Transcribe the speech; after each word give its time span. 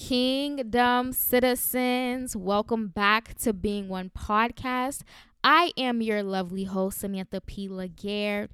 Kingdom 0.00 1.12
citizens, 1.12 2.34
welcome 2.34 2.88
back 2.88 3.34
to 3.40 3.52
Being 3.52 3.86
One 3.86 4.08
podcast. 4.08 5.02
I 5.44 5.72
am 5.76 6.00
your 6.00 6.22
lovely 6.22 6.64
host, 6.64 7.00
Samantha 7.00 7.42
P. 7.42 7.68
Laguerre. 7.68 8.48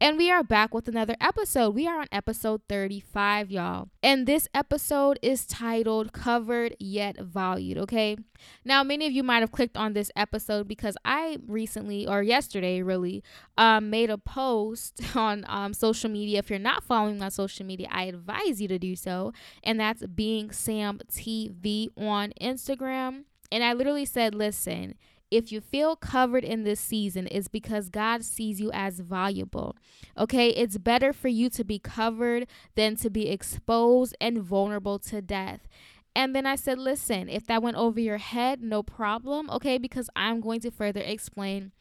And 0.00 0.16
we 0.16 0.30
are 0.30 0.44
back 0.44 0.72
with 0.72 0.86
another 0.86 1.16
episode. 1.20 1.74
We 1.74 1.88
are 1.88 1.98
on 1.98 2.06
episode 2.12 2.60
35, 2.68 3.50
y'all. 3.50 3.88
And 4.00 4.28
this 4.28 4.46
episode 4.54 5.18
is 5.22 5.44
titled 5.44 6.12
Covered 6.12 6.76
Yet 6.78 7.18
Valued, 7.18 7.78
okay? 7.78 8.16
Now, 8.64 8.84
many 8.84 9.08
of 9.08 9.12
you 9.12 9.24
might 9.24 9.40
have 9.40 9.50
clicked 9.50 9.76
on 9.76 9.94
this 9.94 10.12
episode 10.14 10.68
because 10.68 10.96
I 11.04 11.38
recently, 11.48 12.06
or 12.06 12.22
yesterday 12.22 12.80
really, 12.80 13.24
um, 13.56 13.90
made 13.90 14.08
a 14.08 14.18
post 14.18 15.02
on 15.16 15.44
um, 15.48 15.74
social 15.74 16.08
media. 16.08 16.38
If 16.38 16.48
you're 16.48 16.60
not 16.60 16.84
following 16.84 17.18
my 17.18 17.28
social 17.28 17.66
media, 17.66 17.88
I 17.90 18.04
advise 18.04 18.62
you 18.62 18.68
to 18.68 18.78
do 18.78 18.94
so. 18.94 19.32
And 19.64 19.80
that's 19.80 20.06
Being 20.06 20.52
Sam 20.52 21.00
TV 21.10 21.88
on 21.96 22.32
Instagram. 22.40 23.24
And 23.50 23.64
I 23.64 23.72
literally 23.72 24.04
said, 24.04 24.32
listen, 24.32 24.94
if 25.30 25.52
you 25.52 25.60
feel 25.60 25.96
covered 25.96 26.44
in 26.44 26.64
this 26.64 26.80
season, 26.80 27.28
it's 27.30 27.48
because 27.48 27.88
God 27.88 28.24
sees 28.24 28.60
you 28.60 28.70
as 28.72 29.00
valuable. 29.00 29.76
Okay, 30.16 30.50
it's 30.50 30.78
better 30.78 31.12
for 31.12 31.28
you 31.28 31.50
to 31.50 31.64
be 31.64 31.78
covered 31.78 32.46
than 32.74 32.96
to 32.96 33.10
be 33.10 33.28
exposed 33.28 34.16
and 34.20 34.42
vulnerable 34.42 34.98
to 35.00 35.20
death. 35.20 35.68
And 36.16 36.34
then 36.34 36.46
I 36.46 36.56
said, 36.56 36.78
listen, 36.78 37.28
if 37.28 37.46
that 37.46 37.62
went 37.62 37.76
over 37.76 38.00
your 38.00 38.18
head, 38.18 38.62
no 38.62 38.82
problem. 38.82 39.48
Okay, 39.50 39.78
because 39.78 40.10
I'm 40.16 40.40
going 40.40 40.60
to 40.60 40.70
further 40.70 41.00
explain 41.00 41.72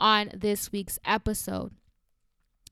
on 0.00 0.30
this 0.34 0.72
week's 0.72 0.98
episode. 1.04 1.72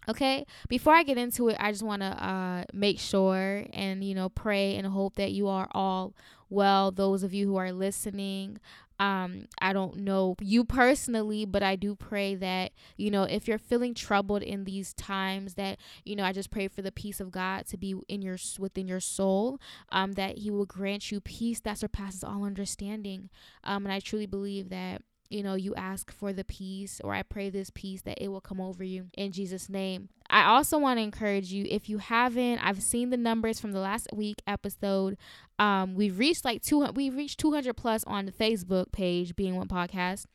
Okay, 0.09 0.47
before 0.69 0.95
I 0.95 1.03
get 1.03 1.19
into 1.19 1.49
it, 1.49 1.57
I 1.61 1.71
just 1.71 1.83
want 1.83 2.01
to 2.01 2.07
uh, 2.07 2.65
make 2.73 2.99
sure 2.99 3.67
and, 3.73 4.03
you 4.03 4.15
know, 4.15 4.31
pray 4.31 4.77
and 4.77 4.87
hope 4.87 5.17
that 5.17 5.33
you 5.33 5.47
are 5.49 5.69
all 5.73 6.15
well. 6.49 6.91
Those 6.91 7.23
of 7.23 7.35
you 7.35 7.47
who 7.47 7.57
are 7.57 7.71
listening, 7.71 8.59
um, 9.01 9.47
I 9.63 9.73
don't 9.73 9.97
know 9.97 10.37
you 10.43 10.63
personally, 10.63 11.47
but 11.47 11.63
I 11.63 11.75
do 11.75 11.95
pray 11.95 12.35
that, 12.35 12.73
you 12.99 13.11
know, 13.11 13.23
if 13.23 13.49
you're 13.49 13.59
feeling 13.59 13.95
troubled 13.95 14.43
in 14.43 14.65
these 14.65 14.93
times, 14.93 15.55
that, 15.55 15.79
you 16.05 16.15
know, 16.15 16.23
I 16.23 16.33
just 16.33 16.51
pray 16.51 16.69
for 16.69 16.83
the 16.83 16.93
peace 16.93 17.19
of 17.19 17.31
God 17.31 17.67
to 17.69 17.79
be 17.79 17.95
in 18.09 18.21
your 18.21 18.37
within 18.59 18.87
your 18.87 19.01
soul, 19.01 19.59
um, 19.91 20.13
that 20.13 20.39
He 20.39 20.51
will 20.51 20.67
grant 20.67 21.11
you 21.11 21.19
peace 21.23 21.61
that 21.61 21.79
surpasses 21.79 22.23
all 22.23 22.45
understanding. 22.45 23.31
Um, 23.65 23.87
and 23.87 23.93
I 23.93 24.01
truly 24.01 24.27
believe 24.27 24.69
that 24.69 25.01
you 25.31 25.43
know, 25.43 25.55
you 25.55 25.75
ask 25.77 26.13
for 26.13 26.33
the 26.33 26.45
peace, 26.45 27.01
or 27.03 27.15
I 27.15 27.23
pray 27.23 27.51
this 27.51 27.71
peace 27.71 28.03
that 28.03 28.23
it 28.23 28.29
will 28.29 28.41
come 28.41 28.61
over 28.61 28.85
you 28.85 29.07
in 29.17 29.33
Jesus' 29.33 29.69
name. 29.69 30.09
I 30.29 30.45
also 30.45 30.79
want 30.79 30.99
to 30.99 31.03
encourage 31.03 31.53
you 31.53 31.67
if 31.69 31.89
you 31.89 31.99
haven't, 31.99 32.59
I've 32.59 32.83
seen 32.83 33.11
the 33.11 33.17
numbers 33.17 33.61
from 33.61 33.73
the 33.73 33.81
last 33.81 34.09
week 34.13 34.43
episode. 34.47 35.17
Um, 35.59 35.95
we've 35.95 36.19
reached 36.19 36.45
like 36.45 36.63
200, 36.63 36.97
we've 36.97 37.17
reached 37.17 37.39
200 37.39 37.77
plus 37.77 38.05
on 38.05 38.27
the 38.27 38.33
Facebook 38.33 38.93
page, 38.93 39.35
Being 39.37 39.57
One 39.57 39.69
Podcast. 39.69 40.27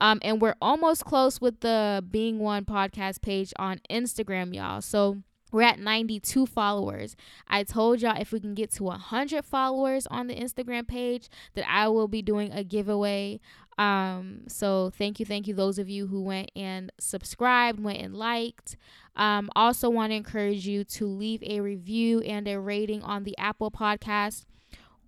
Um, 0.00 0.18
and 0.22 0.40
we're 0.40 0.56
almost 0.60 1.04
close 1.04 1.40
with 1.40 1.60
the 1.60 2.04
Being 2.10 2.38
One 2.38 2.64
podcast 2.64 3.20
page 3.20 3.52
on 3.56 3.80
Instagram, 3.90 4.54
y'all. 4.54 4.80
So 4.80 5.18
we're 5.52 5.62
at 5.62 5.78
92 5.78 6.46
followers. 6.46 7.16
I 7.48 7.64
told 7.64 8.00
y'all 8.00 8.20
if 8.20 8.32
we 8.32 8.40
can 8.40 8.54
get 8.54 8.70
to 8.72 8.84
100 8.84 9.44
followers 9.44 10.06
on 10.06 10.28
the 10.28 10.34
Instagram 10.34 10.86
page, 10.86 11.28
that 11.54 11.68
I 11.68 11.88
will 11.88 12.08
be 12.08 12.22
doing 12.22 12.52
a 12.52 12.64
giveaway. 12.64 13.40
Um, 13.80 14.42
so 14.46 14.90
thank 14.90 15.18
you, 15.18 15.24
thank 15.24 15.48
you, 15.48 15.54
those 15.54 15.78
of 15.78 15.88
you 15.88 16.06
who 16.06 16.22
went 16.22 16.50
and 16.54 16.92
subscribed, 17.00 17.82
went 17.82 17.98
and 17.98 18.14
liked. 18.14 18.76
Um, 19.16 19.48
also 19.56 19.88
want 19.88 20.12
to 20.12 20.16
encourage 20.16 20.66
you 20.66 20.84
to 20.84 21.06
leave 21.06 21.42
a 21.42 21.60
review 21.60 22.20
and 22.20 22.46
a 22.46 22.60
rating 22.60 23.02
on 23.02 23.24
the 23.24 23.36
Apple 23.38 23.70
Podcast 23.70 24.44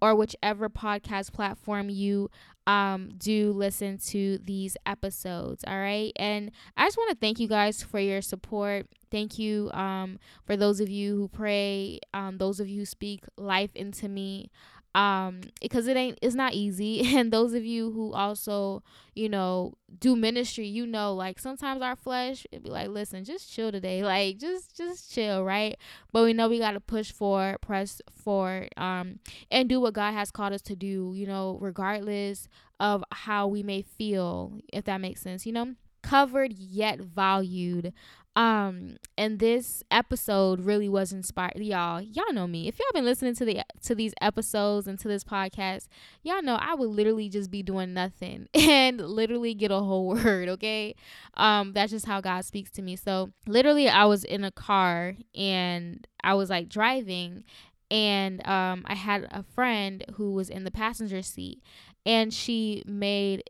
or 0.01 0.15
whichever 0.15 0.71
podcast 0.71 1.35
platform 1.35 1.91
you 1.91 2.31
um, 2.67 3.11
do 3.19 3.53
listen 3.53 3.99
to 3.99 4.39
these 4.39 4.77
episodes. 4.87 5.65
All 5.67 5.79
right. 5.79 6.13
And 6.17 6.51
I 6.75 6.87
just 6.87 6.97
want 6.97 7.11
to 7.11 7.17
thank 7.17 7.41
you 7.41 7.49
guys 7.49 7.83
for 7.83 8.01
your 8.01 8.23
support. 8.23 8.87
Thank 9.11 9.39
you 9.39 9.71
um, 9.73 10.19
for 10.47 10.57
those 10.57 10.81
of 10.81 10.89
you 10.89 11.15
who 11.17 11.29
pray, 11.29 12.01
um, 12.15 12.39
those 12.39 12.59
of 12.59 12.69
you 12.69 12.81
who 12.81 12.87
speak 12.87 13.25
life 13.37 13.71
into 13.75 14.09
me 14.09 14.51
um 14.95 15.41
because 15.61 15.87
it 15.87 15.97
ain't 15.97 16.19
it's 16.23 16.35
not 16.35 16.53
easy. 16.55 17.03
And 17.17 17.33
those 17.33 17.55
of 17.55 17.65
you 17.65 17.91
who 17.93 18.13
also 18.13 18.83
you 19.15 19.29
know 19.29 19.75
do 19.99 20.17
ministry 20.17 20.67
you 20.67 20.87
know 20.87 21.15
like 21.15 21.39
sometimes 21.39 21.83
our 21.83 21.97
flesh 21.97 22.47
it 22.53 22.63
be 22.63 22.71
like 22.71 22.89
listen 22.89 23.25
just 23.25 23.51
chill 23.53 23.73
today. 23.73 24.03
Like 24.13 24.39
just 24.39 24.77
just 24.77 25.13
chill 25.13 25.45
right? 25.45 25.77
But 26.13 26.25
we 26.25 26.33
know 26.33 26.49
we 26.49 26.59
got 26.59 26.73
to 26.73 26.81
push 26.81 27.13
for 27.13 27.57
press 27.63 28.01
for 28.11 28.69
um 28.77 29.19
and 29.51 29.69
do 29.69 29.81
what 29.81 29.95
god 29.95 30.13
has 30.13 30.31
called 30.31 30.53
us 30.53 30.63
to 30.63 30.77
do 30.77 31.13
you 31.15 31.27
know 31.27 31.59
regardless 31.61 32.49
of 32.81 33.05
how 33.13 33.47
we 33.47 33.63
may 33.63 33.83
feel 33.83 34.59
if 34.73 34.85
that 34.85 35.01
makes 35.01 35.23
sense 35.23 35.47
you 35.47 35.53
know? 35.53 35.75
Covered 36.03 36.53
yet 36.55 37.01
valued 37.01 37.93
um 38.35 38.97
and 39.19 39.39
this 39.39 39.83
episode 39.91 40.61
really 40.61 40.89
was 40.89 41.13
inspired 41.13 41.59
y'all 41.59 42.01
y'all 42.01 42.33
know 42.33 42.47
me. 42.47 42.67
If 42.67 42.79
y'all 42.79 42.93
been 42.95 43.05
listening 43.05 43.35
to 43.35 43.45
the 43.45 43.63
to 43.85 43.95
these 43.95 44.15
episodes 44.23 44.87
and 44.87 44.99
to 45.01 45.09
this 45.09 45.23
podcast 45.23 45.89
y'all 46.23 46.43
know 46.43 46.57
i 46.61 46.75
would 46.75 46.89
literally 46.89 47.29
just 47.29 47.51
be 47.51 47.63
doing 47.63 47.93
nothing 47.93 48.49
and 48.55 49.01
literally 49.01 49.55
get 49.55 49.71
a 49.71 49.81
whole 49.81 50.07
word 50.15 50.49
okay? 50.49 50.95
Um 51.35 51.73
that's 51.75 51.93
just 51.93 52.07
how 52.07 52.21
god 52.21 52.45
speaks 52.45 52.71
to 52.73 52.83
me. 52.83 52.97
So 52.97 53.33
literally 53.47 53.89
i 53.89 54.05
was 54.07 54.25
in 54.25 54.45
a 54.45 54.51
car 54.51 55.17
and 55.35 56.07
i 56.25 56.33
was 56.33 56.49
like 56.49 56.69
driving 56.71 57.45
and 57.91 58.47
um 58.49 58.83
i 58.87 58.95
had 58.95 59.29
a 59.31 59.43
friend 59.43 60.05
who 60.15 60.33
was 60.33 60.49
in 60.49 60.65
the 60.65 60.71
passenger 60.71 61.21
seat 61.21 61.63
and 62.07 62.33
she 62.33 62.83
made 62.87 63.45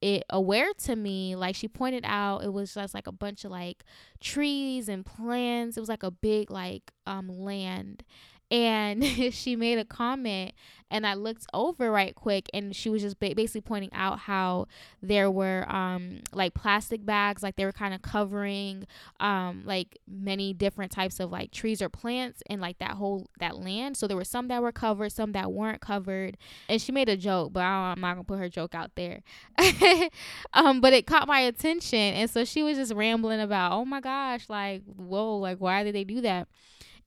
it 0.00 0.24
aware 0.30 0.72
to 0.84 0.94
me 0.94 1.34
like 1.34 1.56
she 1.56 1.66
pointed 1.66 2.04
out 2.06 2.44
it 2.44 2.52
was 2.52 2.74
just 2.74 2.94
like 2.94 3.06
a 3.06 3.12
bunch 3.12 3.44
of 3.44 3.50
like 3.50 3.84
trees 4.20 4.88
and 4.88 5.04
plants. 5.04 5.76
It 5.76 5.80
was 5.80 5.88
like 5.88 6.02
a 6.02 6.10
big 6.10 6.50
like 6.50 6.92
um 7.06 7.28
land 7.28 8.04
and 8.50 9.04
she 9.32 9.56
made 9.56 9.78
a 9.78 9.84
comment 9.84 10.52
and 10.90 11.06
i 11.06 11.14
looked 11.14 11.46
over 11.52 11.90
right 11.90 12.14
quick 12.14 12.48
and 12.54 12.74
she 12.74 12.88
was 12.88 13.02
just 13.02 13.18
ba- 13.20 13.34
basically 13.34 13.60
pointing 13.60 13.90
out 13.92 14.20
how 14.20 14.66
there 15.02 15.30
were 15.30 15.64
um 15.68 16.20
like 16.32 16.54
plastic 16.54 17.04
bags 17.04 17.42
like 17.42 17.56
they 17.56 17.64
were 17.64 17.72
kind 17.72 17.92
of 17.94 18.00
covering 18.02 18.86
um 19.20 19.62
like 19.66 19.98
many 20.08 20.52
different 20.52 20.90
types 20.90 21.20
of 21.20 21.30
like 21.30 21.50
trees 21.50 21.82
or 21.82 21.88
plants 21.88 22.42
and 22.48 22.60
like 22.60 22.78
that 22.78 22.92
whole 22.92 23.26
that 23.38 23.58
land. 23.58 23.96
So 23.96 24.06
there 24.06 24.16
were 24.16 24.24
some 24.24 24.48
that 24.48 24.62
were 24.62 24.72
covered 24.72 25.12
some 25.12 25.32
that 25.32 25.52
weren't 25.52 25.80
covered. 25.80 26.36
And 26.68 26.80
she 26.80 26.92
made 26.92 27.08
a 27.08 27.16
joke 27.16 27.52
but 27.52 27.60
i'm 27.60 28.00
not 28.00 28.14
gonna 28.14 28.24
put 28.24 28.38
her 28.38 28.48
joke 28.48 28.74
out 28.74 28.92
there. 28.94 29.22
Um 30.52 30.80
but 30.80 30.92
it 30.92 31.06
caught 31.06 31.28
my 31.28 31.40
attention 31.40 31.98
and 31.98 32.30
so 32.30 32.44
she 32.44 32.62
was 32.62 32.76
just 32.76 32.92
rambling 32.94 33.40
about 33.40 33.72
oh 33.72 33.84
my 33.84 34.00
gosh 34.00 34.48
like 34.48 34.82
whoa 34.84 35.36
like 35.36 35.58
why 35.58 35.82
did 35.84 35.94
they 35.94 36.04
do 36.04 36.20
that 36.22 36.48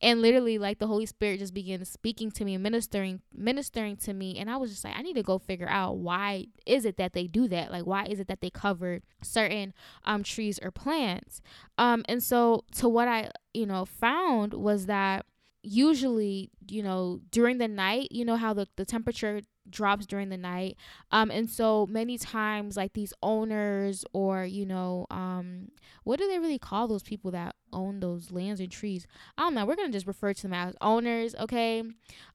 and 0.01 0.22
literally 0.22 0.57
like 0.57 0.79
the 0.79 0.88
holy 0.88 1.06
spirit 1.06 1.39
just 1.39 1.53
began 1.53 1.84
speaking 1.85 2.31
to 2.31 2.44
me 2.44 2.57
ministering 2.57 3.22
ministering 3.34 3.95
to 3.97 4.13
me. 4.13 4.38
And 4.38 4.50
i 4.50 4.57
was 4.57 4.72
just 4.72 4.84
like 4.84 4.97
i 4.97 5.01
need 5.01 5.16
to 5.16 5.23
go 5.23 5.38
figure 5.38 5.69
out 5.69 5.97
why 5.97 6.47
is 6.66 6.85
it 6.85 6.97
that 6.97 7.13
they 7.13 7.28
do 7.28 7.47
that? 7.50 7.72
Like 7.72 7.85
why 7.85 8.06
is 8.06 8.19
it 8.19 8.28
that 8.28 8.41
they 8.41 8.50
covered 8.50 9.03
certain 9.22 9.73
um 10.03 10.23
trees 10.23 10.59
or 10.61 10.72
plants? 10.72 11.41
Um 11.78 12.03
and 12.07 12.22
so 12.23 12.63
to 12.75 12.90
what 12.90 13.07
i 13.07 13.31
you 13.53 13.66
know 13.66 13.85
found 13.85 14.53
was 14.53 14.88
that 14.88 15.25
usually 15.63 16.50
you 16.67 16.81
know 16.81 17.19
during 17.29 17.59
the 17.59 17.67
night 17.67 18.07
you 18.11 18.25
know 18.25 18.35
how 18.35 18.51
the, 18.51 18.67
the 18.78 18.85
temperature 18.85 19.41
drops 19.69 20.07
during 20.07 20.29
the 20.29 20.38
night? 20.38 20.75
Um 21.11 21.29
and 21.29 21.50
so 21.50 21.85
many 21.88 22.17
times 22.17 22.75
like 22.75 22.94
these 22.94 23.13
owners 23.22 24.03
or 24.13 24.45
you 24.45 24.66
know 24.66 25.06
um 25.11 25.69
what 26.03 26.17
do 26.17 26.28
they 26.28 26.40
really 26.40 26.59
call 26.59 26.88
those 26.88 27.03
people 27.03 27.31
that 27.31 27.56
own 27.73 27.99
those 27.99 28.31
lands 28.31 28.59
and 28.59 28.71
trees. 28.71 29.07
I 29.37 29.43
don't 29.43 29.53
know 29.55 29.65
we're 29.65 29.75
gonna 29.75 29.89
just 29.89 30.07
refer 30.07 30.33
to 30.33 30.41
them 30.43 30.53
as 30.53 30.75
owners 30.81 31.35
okay? 31.35 31.83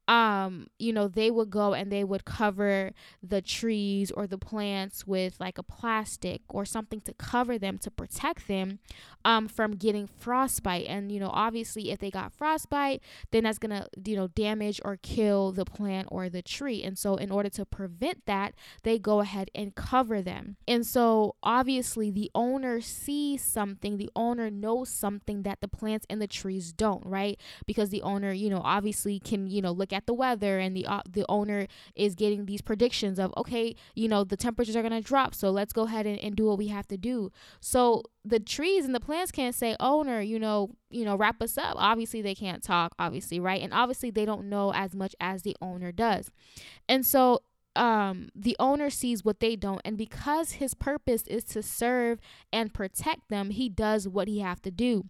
Um 0.08 0.69
you 0.78 0.92
know 0.92 1.08
they 1.08 1.30
would 1.32 1.50
go 1.50 1.74
and 1.74 1.91
they 1.91 2.04
would 2.04 2.24
cover 2.24 2.93
the 3.22 3.43
trees 3.43 4.12
or 4.12 4.26
the 4.28 4.38
plants 4.38 5.05
with 5.06 5.34
like 5.40 5.58
a 5.58 5.64
plastic 5.64 6.43
or 6.49 6.64
something 6.64 7.00
to 7.02 7.12
cover 7.14 7.58
them 7.58 7.76
to 7.78 7.90
protect 7.90 8.46
them 8.46 8.78
um 9.25 9.49
from 9.49 9.72
getting 9.72 10.06
frostbite. 10.06 10.87
And 10.87 11.11
you 11.11 11.19
know 11.19 11.31
obviously 11.32 11.90
if 11.90 11.99
they 11.99 12.11
got 12.11 12.32
frostbite 12.32 13.02
then 13.32 13.44
that's 13.44 13.58
gonna 13.58 13.88
you 14.05 14.14
know 14.14 14.28
damage 14.28 14.81
or 14.84 14.96
kill 15.02 15.50
the 15.50 15.64
plant 15.64 16.06
or 16.12 16.28
the 16.28 16.43
tree. 16.43 16.84
And 16.84 16.96
so 16.96 17.16
in 17.16 17.32
order 17.32 17.49
to 17.50 17.64
prevent 17.66 18.26
that 18.26 18.55
they 18.84 18.99
go 19.00 19.20
ahead 19.20 19.50
and 19.55 19.75
cover 19.75 20.22
them. 20.22 20.56
And 20.69 20.87
so 20.87 21.34
obviously 21.43 22.11
the 22.12 22.31
owner 22.34 22.81
sees 22.81 23.43
something 23.43 23.96
the 23.96 24.11
owner 24.14 24.50
knows 24.50 24.88
something 24.88 25.25
that 25.43 25.61
the 25.61 25.69
plants 25.69 26.06
and 26.08 26.20
the 26.20 26.26
trees 26.26 26.73
don't 26.73 27.05
right? 27.05 27.38
Because 27.67 27.90
the 27.90 28.02
owner 28.02 28.32
you 28.32 28.50
know 28.50 28.61
obviously 28.64 29.19
can 29.19 29.46
you 29.46 29.62
know 29.62 29.73
look 29.73 29.93
at 29.93 30.06
the 30.06 30.14
weather 30.14 30.58
and 30.58 30.76
the 30.76 30.87
uh, 30.87 31.02
the 31.08 31.25
owner 31.28 31.67
is 31.94 32.14
getting 32.14 32.46
these 32.46 32.62
predictions 32.62 33.19
of 33.19 33.32
okay 33.37 33.75
you 33.94 34.08
know 34.08 34.25
the 34.25 34.37
temperatures 34.37 34.76
are 34.76 34.82
going 34.82 34.93
to 34.93 35.00
drop 35.00 35.34
so 35.34 35.50
let's 35.50 35.73
go 35.73 35.82
ahead 35.82 36.06
and, 36.06 36.19
and 36.20 36.37
do 36.37 36.46
what 36.46 36.58
we 36.58 36.69
have 36.69 36.87
to 36.88 36.96
do. 36.96 37.31
So 37.61 38.02
the 38.25 38.40
trees 38.40 38.84
and 38.84 38.94
the 38.94 39.00
plants 39.00 39.31
can't 39.31 39.55
say 39.55 39.76
owner 39.78 40.20
you 40.20 40.38
know 40.38 40.70
you 40.90 41.05
know 41.05 41.17
wrap 41.17 41.43
us 41.43 41.58
up. 41.58 41.75
Obviously 41.76 42.23
they 42.23 42.34
can't 42.34 42.62
talk 42.62 42.94
obviously 42.99 43.40
right? 43.40 43.62
And 43.62 43.73
obviously 43.73 44.11
they 44.11 44.25
don't 44.25 44.49
know 44.49 44.73
as 44.75 44.94
much 44.94 45.14
as 45.20 45.43
the 45.43 45.56
owner 45.61 45.93
does. 45.93 46.31
And 46.88 47.05
so 47.05 47.43
um, 47.76 48.28
the 48.34 48.56
owner 48.58 48.90
sees 48.90 49.25
what 49.25 49.40
they 49.40 49.56
don't 49.56 49.81
and 49.84 49.96
because 49.96 50.52
his 50.52 50.75
purpose 50.75 51.23
is 51.26 51.44
to 51.44 51.62
serve 51.62 52.19
and 52.52 52.73
protect 52.73 53.28
them 53.28 53.50
he 53.50 53.69
does 53.69 54.08
what 54.08 54.28
he 54.28 54.40
have 54.40 54.61
to 54.62 54.70
do. 54.70 55.05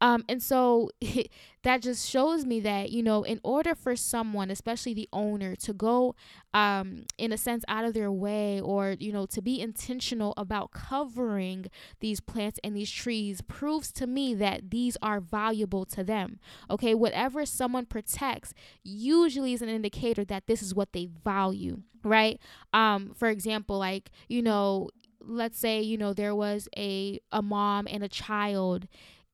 Um, 0.00 0.24
and 0.28 0.42
so 0.42 0.90
that 1.62 1.82
just 1.82 2.08
shows 2.08 2.44
me 2.44 2.60
that 2.60 2.90
you 2.90 3.02
know 3.02 3.22
in 3.22 3.40
order 3.42 3.74
for 3.74 3.96
someone 3.96 4.50
especially 4.50 4.94
the 4.94 5.08
owner 5.12 5.54
to 5.56 5.72
go 5.72 6.14
um, 6.54 7.04
in 7.18 7.32
a 7.32 7.38
sense 7.38 7.64
out 7.68 7.84
of 7.84 7.94
their 7.94 8.10
way 8.10 8.60
or 8.60 8.96
you 8.98 9.12
know 9.12 9.26
to 9.26 9.42
be 9.42 9.60
intentional 9.60 10.34
about 10.36 10.70
covering 10.70 11.66
these 12.00 12.20
plants 12.20 12.58
and 12.64 12.76
these 12.76 12.90
trees 12.90 13.40
proves 13.42 13.92
to 13.92 14.06
me 14.06 14.34
that 14.34 14.70
these 14.70 14.96
are 15.02 15.20
valuable 15.20 15.84
to 15.84 16.02
them. 16.02 16.38
Okay 16.70 16.94
whatever 16.94 17.44
someone 17.44 17.86
protects 17.86 18.54
usually 18.82 19.52
is 19.52 19.62
an 19.62 19.68
indicator 19.68 20.24
that 20.24 20.46
this 20.46 20.62
is 20.62 20.74
what 20.74 20.92
they 20.92 21.08
value 21.24 21.82
right? 22.04 22.40
Um 22.72 23.12
for 23.14 23.28
example 23.28 23.78
like 23.78 24.10
you 24.28 24.42
know 24.42 24.88
let's 25.20 25.58
say 25.58 25.80
you 25.80 25.98
know 25.98 26.14
there 26.14 26.34
was 26.34 26.68
a 26.76 27.20
a 27.32 27.42
mom 27.42 27.86
and 27.90 28.02
a 28.02 28.08
child 28.08 28.86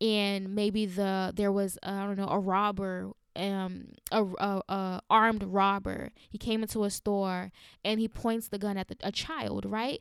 and 0.05 0.55
maybe 0.55 0.85
the 0.85 1.33
there 1.35 1.51
was 1.51 1.79
uh, 1.83 1.91
I 1.91 2.07
don't 2.07 2.19
know 2.19 2.29
a 2.29 2.39
robber 2.39 3.13
um 3.37 3.87
a, 4.13 4.23
a, 4.23 4.63
a, 4.69 5.03
armed 5.09 5.43
robber. 5.43 6.13
He 6.29 6.39
came 6.39 6.63
into 6.63 6.85
a 6.85 6.91
store 6.91 7.51
and 7.85 7.99
he 7.99 8.07
points 8.07 8.49
the 8.49 8.59
gun 8.59 8.77
at 8.77 8.89
the, 8.89 8.97
a 9.03 9.11
child 9.11 9.65
right 9.65 10.01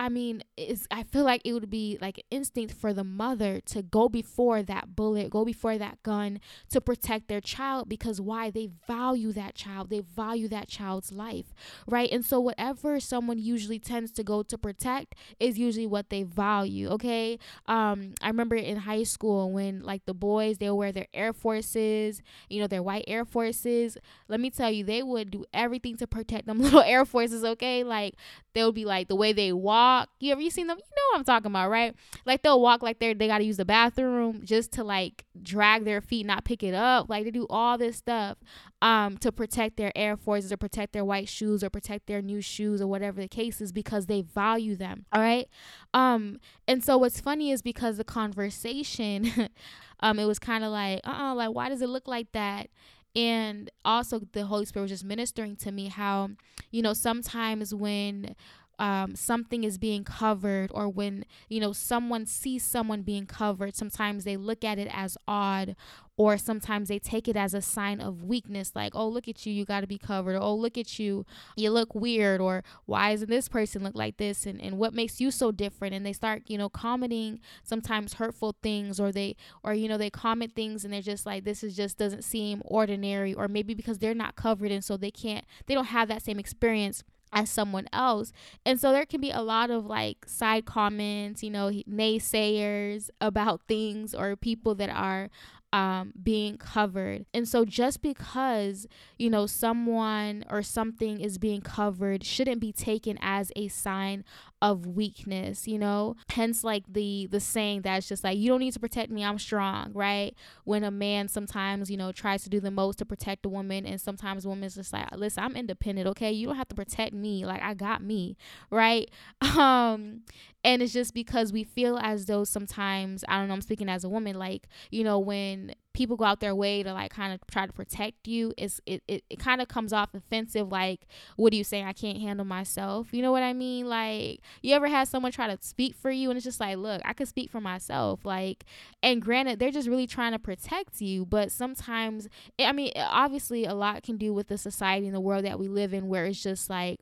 I 0.00 0.08
mean, 0.08 0.42
it's 0.56 0.86
I 0.90 1.02
feel 1.02 1.24
like 1.24 1.42
it 1.44 1.52
would 1.52 1.68
be 1.68 1.98
like 2.00 2.16
an 2.16 2.24
instinct 2.30 2.72
for 2.72 2.94
the 2.94 3.04
mother 3.04 3.60
to 3.66 3.82
go 3.82 4.08
before 4.08 4.62
that 4.62 4.96
bullet, 4.96 5.28
go 5.28 5.44
before 5.44 5.76
that 5.76 6.02
gun 6.02 6.40
to 6.70 6.80
protect 6.80 7.28
their 7.28 7.42
child 7.42 7.86
because 7.86 8.18
why? 8.18 8.48
They 8.48 8.70
value 8.86 9.30
that 9.34 9.54
child. 9.54 9.90
They 9.90 10.00
value 10.00 10.48
that 10.48 10.68
child's 10.68 11.12
life, 11.12 11.52
right? 11.86 12.10
And 12.10 12.24
so 12.24 12.40
whatever 12.40 12.98
someone 12.98 13.38
usually 13.38 13.78
tends 13.78 14.10
to 14.12 14.24
go 14.24 14.42
to 14.42 14.56
protect 14.56 15.16
is 15.38 15.58
usually 15.58 15.86
what 15.86 16.08
they 16.08 16.22
value, 16.22 16.88
okay? 16.92 17.38
Um 17.66 18.14
I 18.22 18.28
remember 18.28 18.56
in 18.56 18.78
high 18.78 19.02
school 19.02 19.52
when 19.52 19.82
like 19.82 20.06
the 20.06 20.14
boys 20.14 20.56
they 20.56 20.70
would 20.70 20.76
wear 20.76 20.92
their 20.92 21.08
Air 21.12 21.34
Forces, 21.34 22.22
you 22.48 22.58
know, 22.58 22.66
their 22.66 22.82
white 22.82 23.04
Air 23.06 23.26
Forces. 23.26 23.98
Let 24.28 24.40
me 24.40 24.48
tell 24.48 24.70
you, 24.70 24.82
they 24.82 25.02
would 25.02 25.30
do 25.30 25.44
everything 25.52 25.98
to 25.98 26.06
protect 26.06 26.46
them 26.46 26.58
little 26.62 26.80
Air 26.80 27.04
Forces, 27.04 27.44
okay? 27.44 27.84
Like 27.84 28.14
they 28.54 28.64
would 28.64 28.74
be 28.74 28.86
like 28.86 29.08
the 29.08 29.14
way 29.14 29.34
they 29.34 29.52
walk. 29.52 29.89
You 30.18 30.32
ever 30.32 30.40
you 30.40 30.50
seen 30.50 30.66
them? 30.66 30.78
You 30.78 30.84
know 30.96 31.02
what 31.12 31.18
I'm 31.18 31.24
talking 31.24 31.50
about, 31.50 31.70
right? 31.70 31.94
Like 32.26 32.42
they'll 32.42 32.60
walk 32.60 32.82
like 32.82 32.98
they're 32.98 33.14
they 33.14 33.26
gotta 33.26 33.44
use 33.44 33.56
the 33.56 33.64
bathroom 33.64 34.42
just 34.44 34.72
to 34.72 34.84
like 34.84 35.24
drag 35.42 35.84
their 35.84 36.00
feet, 36.00 36.26
not 36.26 36.44
pick 36.44 36.62
it 36.62 36.74
up. 36.74 37.08
Like 37.08 37.24
they 37.24 37.30
do 37.30 37.46
all 37.50 37.78
this 37.78 37.96
stuff 37.96 38.38
um 38.82 39.18
to 39.18 39.30
protect 39.32 39.76
their 39.76 39.92
Air 39.96 40.16
Forces 40.16 40.52
or 40.52 40.56
protect 40.56 40.92
their 40.92 41.04
white 41.04 41.28
shoes 41.28 41.62
or 41.62 41.70
protect 41.70 42.06
their 42.06 42.22
new 42.22 42.40
shoes 42.40 42.80
or 42.80 42.86
whatever 42.86 43.20
the 43.20 43.28
case 43.28 43.60
is 43.60 43.72
because 43.72 44.06
they 44.06 44.22
value 44.22 44.76
them. 44.76 45.06
All 45.12 45.20
right. 45.20 45.48
Um 45.94 46.38
and 46.68 46.84
so 46.84 46.98
what's 46.98 47.20
funny 47.20 47.50
is 47.50 47.62
because 47.62 47.96
the 47.96 48.04
conversation 48.04 49.50
um 50.00 50.18
it 50.18 50.24
was 50.24 50.38
kind 50.38 50.64
of 50.64 50.70
like, 50.70 51.00
uh 51.04 51.10
uh 51.10 51.34
like 51.34 51.50
why 51.50 51.68
does 51.68 51.82
it 51.82 51.88
look 51.88 52.08
like 52.08 52.32
that? 52.32 52.68
and 53.16 53.70
also 53.84 54.20
the 54.32 54.46
holy 54.46 54.64
spirit 54.64 54.84
was 54.84 54.90
just 54.90 55.04
ministering 55.04 55.56
to 55.56 55.72
me 55.72 55.88
how 55.88 56.30
you 56.70 56.80
know 56.80 56.92
sometimes 56.92 57.74
when 57.74 58.36
um, 58.80 59.14
something 59.14 59.62
is 59.62 59.78
being 59.78 60.02
covered 60.04 60.70
or 60.72 60.88
when 60.88 61.24
you 61.48 61.60
know 61.60 61.72
someone 61.72 62.26
sees 62.26 62.64
someone 62.64 63.02
being 63.02 63.26
covered 63.26 63.76
sometimes 63.76 64.24
they 64.24 64.36
look 64.36 64.64
at 64.64 64.78
it 64.78 64.88
as 64.90 65.18
odd 65.28 65.76
or 66.16 66.36
sometimes 66.36 66.88
they 66.88 66.98
take 66.98 67.28
it 67.28 67.36
as 67.36 67.54
a 67.54 67.62
sign 67.62 68.00
of 68.00 68.24
weakness 68.24 68.72
like 68.74 68.94
oh 68.94 69.06
look 69.08 69.28
at 69.28 69.46
you 69.46 69.52
you 69.52 69.64
got 69.64 69.80
to 69.80 69.86
be 69.86 69.98
covered. 69.98 70.36
Or 70.36 70.40
oh 70.40 70.54
look 70.54 70.76
at 70.76 70.98
you 70.98 71.24
you 71.56 71.70
look 71.70 71.94
weird 71.94 72.40
or 72.40 72.64
why 72.86 73.10
isn't 73.12 73.30
this 73.30 73.48
person 73.48 73.82
look 73.82 73.94
like 73.94 74.16
this? 74.16 74.46
And, 74.46 74.60
and 74.60 74.78
what 74.78 74.94
makes 74.94 75.20
you 75.20 75.30
so 75.30 75.52
different? 75.52 75.94
And 75.94 76.04
they 76.04 76.12
start 76.12 76.42
you 76.46 76.58
know 76.58 76.68
commenting 76.68 77.40
sometimes 77.62 78.14
hurtful 78.14 78.56
things 78.62 78.98
or 78.98 79.12
they 79.12 79.36
or 79.62 79.74
you 79.74 79.88
know 79.88 79.98
they 79.98 80.10
comment 80.10 80.54
things 80.54 80.84
and 80.84 80.92
they're 80.92 81.02
just 81.02 81.26
like 81.26 81.44
this 81.44 81.62
is 81.62 81.76
just 81.76 81.98
doesn't 81.98 82.22
seem 82.22 82.62
ordinary 82.64 83.34
or 83.34 83.48
maybe 83.48 83.74
because 83.74 83.98
they're 83.98 84.14
not 84.14 84.36
covered 84.36 84.70
and 84.70 84.84
so 84.84 84.96
they 84.96 85.10
can't 85.10 85.44
they 85.66 85.74
don't 85.74 85.86
have 85.86 86.08
that 86.08 86.22
same 86.22 86.38
experience 86.38 87.04
as 87.32 87.50
someone 87.50 87.86
else. 87.92 88.32
And 88.64 88.80
so 88.80 88.92
there 88.92 89.06
can 89.06 89.20
be 89.20 89.30
a 89.30 89.40
lot 89.42 89.70
of 89.70 89.86
like 89.86 90.26
side 90.26 90.64
comments, 90.64 91.42
you 91.42 91.50
know, 91.50 91.70
naysayers 91.70 93.10
about 93.20 93.62
things 93.68 94.14
or 94.14 94.36
people 94.36 94.74
that 94.76 94.90
are 94.90 95.30
um, 95.72 96.12
being 96.20 96.56
covered. 96.56 97.26
And 97.32 97.46
so 97.46 97.64
just 97.64 98.02
because, 98.02 98.86
you 99.18 99.30
know, 99.30 99.46
someone 99.46 100.44
or 100.50 100.62
something 100.62 101.20
is 101.20 101.38
being 101.38 101.60
covered 101.60 102.24
shouldn't 102.24 102.60
be 102.60 102.72
taken 102.72 103.18
as 103.20 103.52
a 103.54 103.68
sign 103.68 104.24
of 104.62 104.86
weakness, 104.86 105.66
you 105.68 105.78
know? 105.78 106.16
Hence 106.30 106.64
like 106.64 106.84
the 106.92 107.28
the 107.30 107.40
saying 107.40 107.82
that's 107.82 108.08
just 108.08 108.24
like 108.24 108.36
you 108.36 108.48
don't 108.48 108.60
need 108.60 108.72
to 108.72 108.80
protect 108.80 109.10
me, 109.10 109.24
I'm 109.24 109.38
strong, 109.38 109.92
right? 109.94 110.34
When 110.64 110.84
a 110.84 110.90
man 110.90 111.28
sometimes, 111.28 111.90
you 111.90 111.96
know, 111.96 112.12
tries 112.12 112.42
to 112.44 112.50
do 112.50 112.60
the 112.60 112.70
most 112.70 112.98
to 112.98 113.04
protect 113.06 113.46
a 113.46 113.48
woman 113.48 113.86
and 113.86 114.00
sometimes 114.00 114.44
a 114.44 114.48
woman's 114.48 114.74
just 114.74 114.92
like, 114.92 115.06
"Listen, 115.16 115.44
I'm 115.44 115.56
independent, 115.56 116.08
okay? 116.08 116.32
You 116.32 116.48
don't 116.48 116.56
have 116.56 116.68
to 116.68 116.74
protect 116.74 117.14
me. 117.14 117.46
Like 117.46 117.62
I 117.62 117.74
got 117.74 118.02
me." 118.02 118.36
Right? 118.70 119.10
Um 119.60 120.22
and 120.62 120.82
it's 120.82 120.92
just 120.92 121.14
because 121.14 121.52
we 121.52 121.64
feel 121.64 121.98
as 121.98 122.26
though 122.26 122.44
sometimes, 122.44 123.24
I 123.28 123.38
don't 123.38 123.48
know, 123.48 123.54
I'm 123.54 123.62
speaking 123.62 123.88
as 123.88 124.04
a 124.04 124.08
woman, 124.08 124.38
like, 124.38 124.68
you 124.90 125.02
know, 125.04 125.18
when 125.18 125.74
people 125.92 126.16
go 126.16 126.24
out 126.24 126.40
their 126.40 126.54
way 126.54 126.82
to 126.82 126.92
like 126.92 127.10
kind 127.10 127.32
of 127.32 127.40
try 127.50 127.66
to 127.66 127.72
protect 127.72 128.28
you, 128.28 128.52
it's 128.56 128.80
it, 128.86 129.02
it, 129.08 129.24
it 129.30 129.38
kind 129.38 129.60
of 129.60 129.68
comes 129.68 129.92
off 129.92 130.14
offensive, 130.14 130.70
like, 130.70 131.06
what 131.36 131.52
are 131.52 131.56
you 131.56 131.64
saying? 131.64 131.86
I 131.86 131.94
can't 131.94 132.18
handle 132.18 132.44
myself. 132.44 133.08
You 133.12 133.22
know 133.22 133.32
what 133.32 133.42
I 133.42 133.54
mean? 133.54 133.88
Like, 133.88 134.40
you 134.62 134.74
ever 134.74 134.88
had 134.88 135.08
someone 135.08 135.32
try 135.32 135.46
to 135.46 135.58
speak 135.62 135.94
for 135.94 136.10
you 136.10 136.28
and 136.30 136.36
it's 136.36 136.44
just 136.44 136.60
like, 136.60 136.76
look, 136.76 137.00
I 137.06 137.14
could 137.14 137.28
speak 137.28 137.50
for 137.50 137.60
myself. 137.60 138.24
Like, 138.24 138.64
and 139.02 139.22
granted, 139.22 139.58
they're 139.58 139.70
just 139.70 139.88
really 139.88 140.06
trying 140.06 140.32
to 140.32 140.38
protect 140.38 141.00
you, 141.00 141.24
but 141.24 141.50
sometimes, 141.50 142.28
eh, 142.58 142.66
I 142.66 142.72
mean, 142.72 142.92
obviously, 142.96 143.64
a 143.64 143.74
lot 143.74 144.02
can 144.02 144.18
do 144.18 144.34
with 144.34 144.48
the 144.48 144.58
society 144.58 145.06
and 145.06 145.14
the 145.14 145.20
world 145.20 145.46
that 145.46 145.58
we 145.58 145.68
live 145.68 145.94
in 145.94 146.08
where 146.08 146.26
it's 146.26 146.42
just 146.42 146.68
like, 146.68 147.00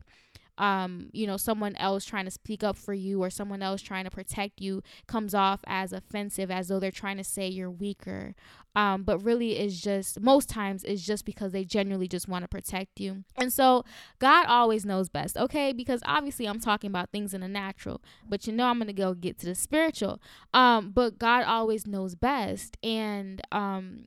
um, 0.59 1.09
you 1.13 1.27
know, 1.27 1.37
someone 1.37 1.77
else 1.77 2.05
trying 2.05 2.25
to 2.25 2.31
speak 2.31 2.63
up 2.63 2.77
for 2.77 2.93
you 2.93 3.23
or 3.23 3.31
someone 3.31 3.63
else 3.63 3.81
trying 3.81 4.05
to 4.05 4.11
protect 4.11 4.61
you 4.61 4.83
comes 5.07 5.35
off 5.35 5.61
as 5.67 5.93
offensive, 5.93 6.51
as 6.51 6.69
though 6.69 6.81
they're 6.81 6.91
trying 6.91 7.17
to 7.17 7.25
say 7.25 7.47
you're 7.49 7.71
weaker. 7.71 8.35
Um, 8.75 9.05
but 9.05 9.19
really, 9.21 9.57
it's 9.57 9.81
just 9.81 10.21
most 10.21 10.49
times 10.49 10.85
it's 10.85 11.03
just 11.05 11.25
because 11.25 11.53
they 11.53 11.65
genuinely 11.65 12.09
just 12.09 12.29
want 12.29 12.43
to 12.45 12.49
protect 12.49 13.01
you. 13.01 13.25
And 13.37 13.53
so, 13.53 13.85
God 14.19 14.47
always 14.47 14.85
knows 14.85 15.09
best, 15.09 15.37
okay? 15.37 15.73
Because 15.73 16.03
obviously, 16.05 16.47
I'm 16.47 16.61
talking 16.61 16.89
about 16.91 17.11
things 17.11 17.33
in 17.33 17.41
the 17.41 17.49
natural, 17.49 18.03
but 18.29 18.47
you 18.47 18.53
know, 18.53 18.67
I'm 18.67 18.79
gonna 18.79 18.93
go 18.93 19.15
get 19.15 19.39
to 19.41 19.47
the 19.47 19.55
spiritual. 19.55 20.21
Um, 20.53 20.91
but 20.91 21.19
God 21.19 21.45
always 21.45 21.87
knows 21.87 22.15
best, 22.15 22.77
and 22.83 23.41
um, 23.53 24.07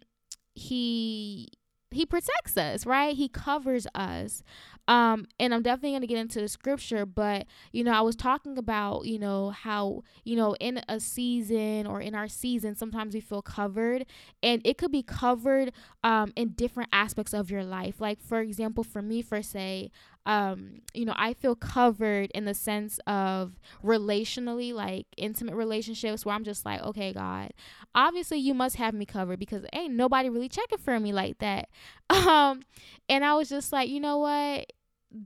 He 0.54 1.50
he 1.92 2.06
protects 2.06 2.58
us, 2.58 2.86
right? 2.86 3.16
He 3.16 3.28
covers 3.28 3.86
us. 3.94 4.44
Um, 4.92 5.26
and 5.40 5.54
I'm 5.54 5.62
definitely 5.62 5.92
going 5.92 6.02
to 6.02 6.08
get 6.08 6.18
into 6.18 6.42
the 6.42 6.50
scripture, 6.50 7.06
but 7.06 7.48
you 7.72 7.82
know, 7.82 7.94
I 7.94 8.02
was 8.02 8.14
talking 8.14 8.58
about, 8.58 9.06
you 9.06 9.20
know, 9.20 9.52
how, 9.52 10.04
you 10.26 10.36
know, 10.36 10.54
in 10.60 10.82
a 10.90 11.00
season 11.00 11.88
or 11.88 12.02
in 12.02 12.14
our 12.14 12.28
season, 12.28 12.76
sometimes 12.76 13.14
we 13.14 13.22
feel 13.22 13.42
covered 13.42 14.06
and 14.44 14.62
it 14.66 14.78
could 14.78 14.92
be 14.92 15.02
covered 15.02 15.72
um, 16.04 16.34
in 16.36 16.50
different 16.50 16.90
aspects 16.92 17.34
of 17.34 17.50
your 17.50 17.64
life. 17.64 18.02
Like, 18.02 18.22
for 18.22 18.42
example, 18.42 18.84
for 18.84 19.02
me, 19.02 19.22
for 19.22 19.42
say, 19.42 19.92
um, 20.26 20.82
you 20.94 21.06
know, 21.06 21.14
I 21.16 21.36
feel 21.36 21.56
covered 21.56 22.30
in 22.32 22.44
the 22.44 22.54
sense 22.54 23.00
of 23.08 23.62
relationally, 23.82 24.74
like 24.74 25.08
intimate 25.16 25.56
relationships 25.56 26.26
where 26.26 26.36
I'm 26.36 26.44
just 26.44 26.66
like, 26.66 26.82
okay, 26.82 27.14
God, 27.14 27.54
obviously 27.96 28.40
you 28.40 28.54
must 28.54 28.76
have 28.76 28.94
me 28.94 29.06
covered 29.06 29.40
because 29.40 29.64
ain't 29.72 29.94
nobody 29.94 30.28
really 30.30 30.50
checking 30.50 30.80
for 30.80 31.00
me 31.00 31.14
like 31.14 31.38
that. 31.38 31.70
Um, 32.12 32.64
and 33.08 33.24
I 33.24 33.36
was 33.36 33.48
just 33.48 33.72
like, 33.72 33.90
you 33.90 34.02
know 34.02 34.18
what? 34.18 34.70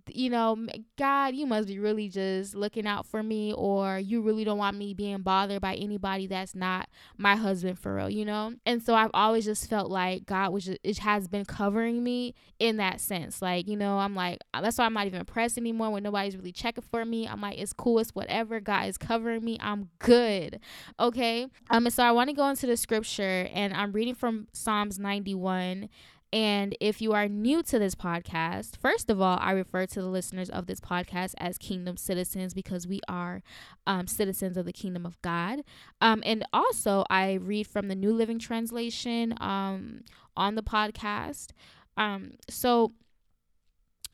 You 0.08 0.30
know, 0.30 0.58
God, 0.98 1.36
you 1.36 1.46
must 1.46 1.68
be 1.68 1.80
really 1.80 2.10
just 2.10 2.56
looking 2.56 2.88
out 2.88 3.06
for 3.06 3.22
me, 3.22 3.54
or 3.54 4.00
you 4.00 4.22
really 4.22 4.44
don't 4.44 4.58
want 4.58 4.78
me 4.78 4.94
being 4.94 5.22
bothered 5.22 5.62
by 5.62 5.76
anybody 5.76 6.28
that's 6.28 6.56
not 6.56 6.90
my 7.18 7.36
husband 7.36 7.78
for 7.78 7.96
real, 7.96 8.10
you 8.10 8.26
know? 8.26 8.54
And 8.66 8.82
so 8.82 8.96
I've 8.96 9.12
always 9.14 9.46
just 9.46 9.70
felt 9.70 9.92
like 9.92 10.26
God 10.26 10.52
was 10.52 10.66
just, 10.66 10.80
it 10.84 10.98
has 11.00 11.28
been 11.28 11.46
covering 11.46 12.04
me 12.04 12.34
in 12.60 12.78
that 12.78 13.00
sense. 13.00 13.42
Like, 13.42 13.68
you 13.68 13.78
know, 13.78 14.00
I'm 14.00 14.16
like, 14.16 14.40
that's 14.60 14.78
why 14.78 14.86
I'm 14.86 14.94
not 14.94 15.08
even 15.08 15.24
pressed 15.26 15.58
anymore 15.58 15.92
when 15.92 16.04
nobody's 16.04 16.36
really 16.36 16.52
checking 16.52 16.84
for 16.90 17.06
me. 17.06 17.28
I'm 17.28 17.42
like, 17.42 17.60
it's 17.60 17.74
cool, 17.74 18.00
it's 18.00 18.16
whatever. 18.16 18.60
God 18.60 18.88
is 18.88 18.98
covering 18.98 19.44
me. 19.44 19.58
I'm 19.62 19.90
good. 20.00 20.60
Okay. 21.00 21.44
Um, 21.70 21.86
and 21.86 21.94
so 21.94 22.04
I 22.04 22.12
want 22.12 22.30
to 22.30 22.36
go 22.36 22.50
into 22.50 22.66
the 22.66 22.78
scripture, 22.78 23.48
and 23.54 23.74
I'm 23.74 23.92
reading 23.92 24.16
from 24.16 24.48
Psalms 24.54 24.98
91 24.98 25.90
And 26.36 26.76
if 26.82 27.02
you 27.02 27.14
are 27.14 27.30
new 27.30 27.64
to 27.64 27.80
this 27.80 27.96
podcast, 27.96 28.76
first 28.76 29.10
of 29.10 29.22
all, 29.22 29.38
I 29.40 29.52
refer 29.52 29.86
to 29.86 30.02
the 30.02 30.10
listeners 30.10 30.50
of 30.50 30.66
this 30.66 30.82
podcast 30.82 31.34
as 31.38 31.58
kingdom 31.58 31.96
citizens 31.96 32.54
because 32.54 32.86
we 32.86 33.00
are 33.08 33.42
um, 33.88 34.06
citizens 34.06 34.58
of 34.58 34.66
the 34.66 34.74
kingdom 34.74 35.06
of 35.06 35.20
God. 35.22 35.64
Um, 36.02 36.22
and 36.26 36.44
also, 36.52 37.06
I 37.10 37.36
read 37.36 37.68
from 37.68 37.88
the 37.88 37.96
New 37.96 38.14
Living 38.14 38.38
Translation 38.38 39.34
um, 39.40 40.02
on 40.36 40.56
the 40.56 40.62
podcast. 40.62 41.52
Um, 41.96 42.34
so, 42.50 42.92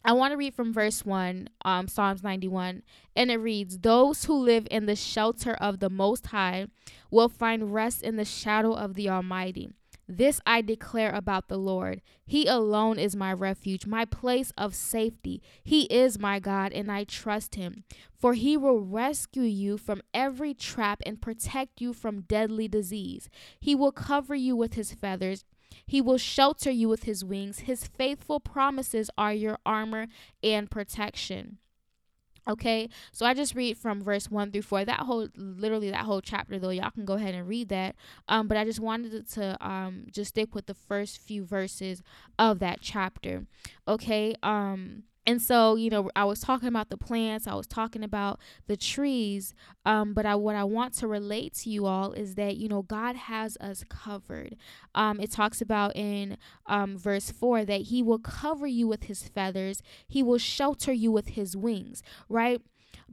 I 0.05 0.13
want 0.13 0.31
to 0.31 0.37
read 0.37 0.53
from 0.53 0.71
verse 0.71 1.03
1, 1.03 1.49
um, 1.65 1.87
Psalms 1.87 2.21
91, 2.21 2.83
and 3.15 3.31
it 3.31 3.37
reads 3.37 3.79
Those 3.79 4.25
who 4.25 4.35
live 4.35 4.67
in 4.69 4.85
the 4.85 4.95
shelter 4.95 5.55
of 5.55 5.79
the 5.79 5.89
Most 5.89 6.27
High 6.27 6.67
will 7.09 7.29
find 7.29 7.73
rest 7.73 8.03
in 8.03 8.15
the 8.15 8.25
shadow 8.25 8.73
of 8.73 8.93
the 8.93 9.09
Almighty. 9.09 9.71
This 10.11 10.41
I 10.45 10.61
declare 10.61 11.11
about 11.11 11.47
the 11.47 11.57
Lord. 11.57 12.01
He 12.25 12.45
alone 12.45 12.99
is 12.99 13.15
my 13.15 13.31
refuge, 13.31 13.85
my 13.85 14.05
place 14.05 14.51
of 14.57 14.75
safety. 14.75 15.41
He 15.63 15.83
is 15.83 16.19
my 16.19 16.39
God, 16.39 16.73
and 16.73 16.91
I 16.91 17.05
trust 17.05 17.55
him. 17.55 17.83
For 18.17 18.33
he 18.33 18.57
will 18.57 18.81
rescue 18.81 19.43
you 19.43 19.77
from 19.77 20.01
every 20.13 20.53
trap 20.53 21.01
and 21.05 21.21
protect 21.21 21.81
you 21.81 21.93
from 21.93 22.21
deadly 22.21 22.67
disease. 22.67 23.29
He 23.59 23.73
will 23.73 23.91
cover 23.91 24.35
you 24.35 24.55
with 24.55 24.73
his 24.73 24.93
feathers 24.93 25.45
he 25.87 26.01
will 26.01 26.17
shelter 26.17 26.71
you 26.71 26.89
with 26.89 27.03
his 27.03 27.23
wings. 27.23 27.59
His 27.59 27.87
faithful 27.87 28.39
promises 28.39 29.09
are 29.17 29.33
your 29.33 29.57
armor 29.65 30.07
and 30.43 30.69
protection. 30.69 31.57
Okay, 32.50 32.89
so 33.12 33.25
I 33.25 33.36
just 33.36 33.53
read 33.53 33.77
from 33.77 34.01
verse 34.01 34.29
one 34.31 34.51
through 34.51 34.63
four. 34.63 34.83
That 34.83 35.01
whole, 35.01 35.27
literally 35.36 35.91
that 35.91 36.05
whole 36.05 36.21
chapter, 36.21 36.57
though, 36.57 36.71
y'all 36.71 36.89
can 36.89 37.05
go 37.05 37.13
ahead 37.13 37.36
and 37.36 37.48
read 37.48 37.69
that. 37.69 37.95
Um, 38.27 38.48
but 38.48 38.57
I 38.57 38.65
just 38.65 38.79
wanted 38.79 39.27
to 39.31 39.57
um 39.65 40.07
just 40.12 40.29
stick 40.29 40.55
with 40.55 40.65
the 40.65 40.74
first 40.74 41.21
few 41.21 41.45
verses 41.45 42.01
of 42.39 42.60
that 42.60 42.79
chapter. 42.81 43.45
Okay, 43.88 44.36
um, 44.41 45.03
and 45.25 45.41
so 45.41 45.75
you 45.75 45.89
know 45.89 46.09
i 46.15 46.23
was 46.23 46.39
talking 46.39 46.67
about 46.67 46.89
the 46.89 46.97
plants 46.97 47.47
i 47.47 47.53
was 47.53 47.67
talking 47.67 48.03
about 48.03 48.39
the 48.67 48.75
trees 48.77 49.53
um, 49.85 50.13
but 50.13 50.25
I, 50.25 50.35
what 50.35 50.55
i 50.55 50.63
want 50.63 50.93
to 50.95 51.07
relate 51.07 51.53
to 51.55 51.69
you 51.69 51.85
all 51.85 52.13
is 52.13 52.35
that 52.35 52.57
you 52.57 52.67
know 52.67 52.81
god 52.81 53.15
has 53.15 53.57
us 53.61 53.83
covered. 53.89 54.55
Um, 54.95 55.19
it 55.19 55.31
talks 55.31 55.61
about 55.61 55.95
in 55.95 56.37
um, 56.65 56.97
verse 56.97 57.31
4 57.31 57.65
that 57.65 57.81
he 57.83 58.01
will 58.03 58.19
cover 58.19 58.67
you 58.67 58.87
with 58.87 59.03
his 59.03 59.23
feathers 59.23 59.81
he 60.07 60.23
will 60.23 60.37
shelter 60.37 60.91
you 60.91 61.11
with 61.11 61.29
his 61.29 61.55
wings 61.55 62.01
right 62.29 62.61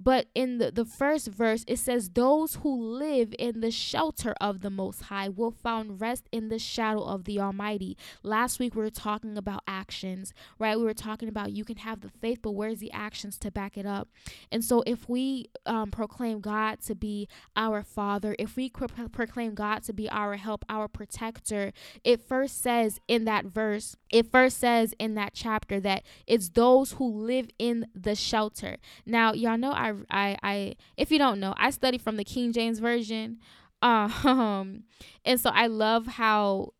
but 0.00 0.26
in 0.32 0.58
the, 0.58 0.70
the 0.70 0.84
first 0.84 1.26
verse, 1.26 1.64
it 1.66 1.78
says, 1.78 2.10
Those 2.10 2.56
who 2.56 2.80
live 2.80 3.34
in 3.36 3.60
the 3.60 3.72
shelter 3.72 4.34
of 4.40 4.60
the 4.60 4.70
Most 4.70 5.02
High 5.02 5.28
will 5.28 5.50
find 5.50 6.00
rest 6.00 6.28
in 6.30 6.48
the 6.48 6.58
shadow 6.58 7.02
of 7.02 7.24
the 7.24 7.40
Almighty. 7.40 7.96
Last 8.22 8.60
week, 8.60 8.76
we 8.76 8.82
were 8.82 8.90
talking 8.90 9.36
about 9.36 9.62
actions, 9.66 10.32
right? 10.58 10.78
We 10.78 10.84
were 10.84 10.94
talking 10.94 11.28
about 11.28 11.50
you 11.50 11.64
can 11.64 11.78
have 11.78 12.00
the 12.00 12.10
faith, 12.10 12.38
but 12.42 12.52
where's 12.52 12.78
the 12.78 12.92
actions 12.92 13.38
to 13.38 13.50
back 13.50 13.76
it 13.76 13.86
up? 13.86 14.08
And 14.52 14.64
so, 14.64 14.84
if 14.86 15.08
we 15.08 15.46
um, 15.66 15.90
proclaim 15.90 16.40
God 16.40 16.80
to 16.82 16.94
be 16.94 17.28
our 17.56 17.82
Father, 17.82 18.36
if 18.38 18.54
we 18.54 18.70
pro- 18.70 19.08
proclaim 19.08 19.54
God 19.54 19.82
to 19.84 19.92
be 19.92 20.08
our 20.10 20.36
help, 20.36 20.64
our 20.68 20.86
protector, 20.86 21.72
it 22.04 22.20
first 22.20 22.62
says 22.62 23.00
in 23.08 23.24
that 23.24 23.46
verse, 23.46 23.96
it 24.10 24.30
first 24.30 24.58
says 24.58 24.94
in 25.00 25.16
that 25.16 25.34
chapter 25.34 25.80
that 25.80 26.04
it's 26.26 26.50
those 26.50 26.92
who 26.92 27.04
live 27.04 27.48
in 27.58 27.86
the 27.94 28.14
shelter. 28.14 28.76
Now, 29.04 29.32
y'all 29.32 29.58
know 29.58 29.72
I 29.72 29.87
I 29.88 29.94
I 30.10 30.36
I 30.42 30.74
if 30.96 31.10
you 31.10 31.18
don't 31.18 31.40
know, 31.40 31.54
I 31.56 31.70
study 31.70 31.98
from 31.98 32.16
the 32.16 32.24
King 32.24 32.52
James 32.52 32.78
version. 32.78 33.38
Um 33.82 34.84
and 35.24 35.40
so 35.40 35.50
I 35.50 35.66
love 35.66 36.06
how 36.06 36.72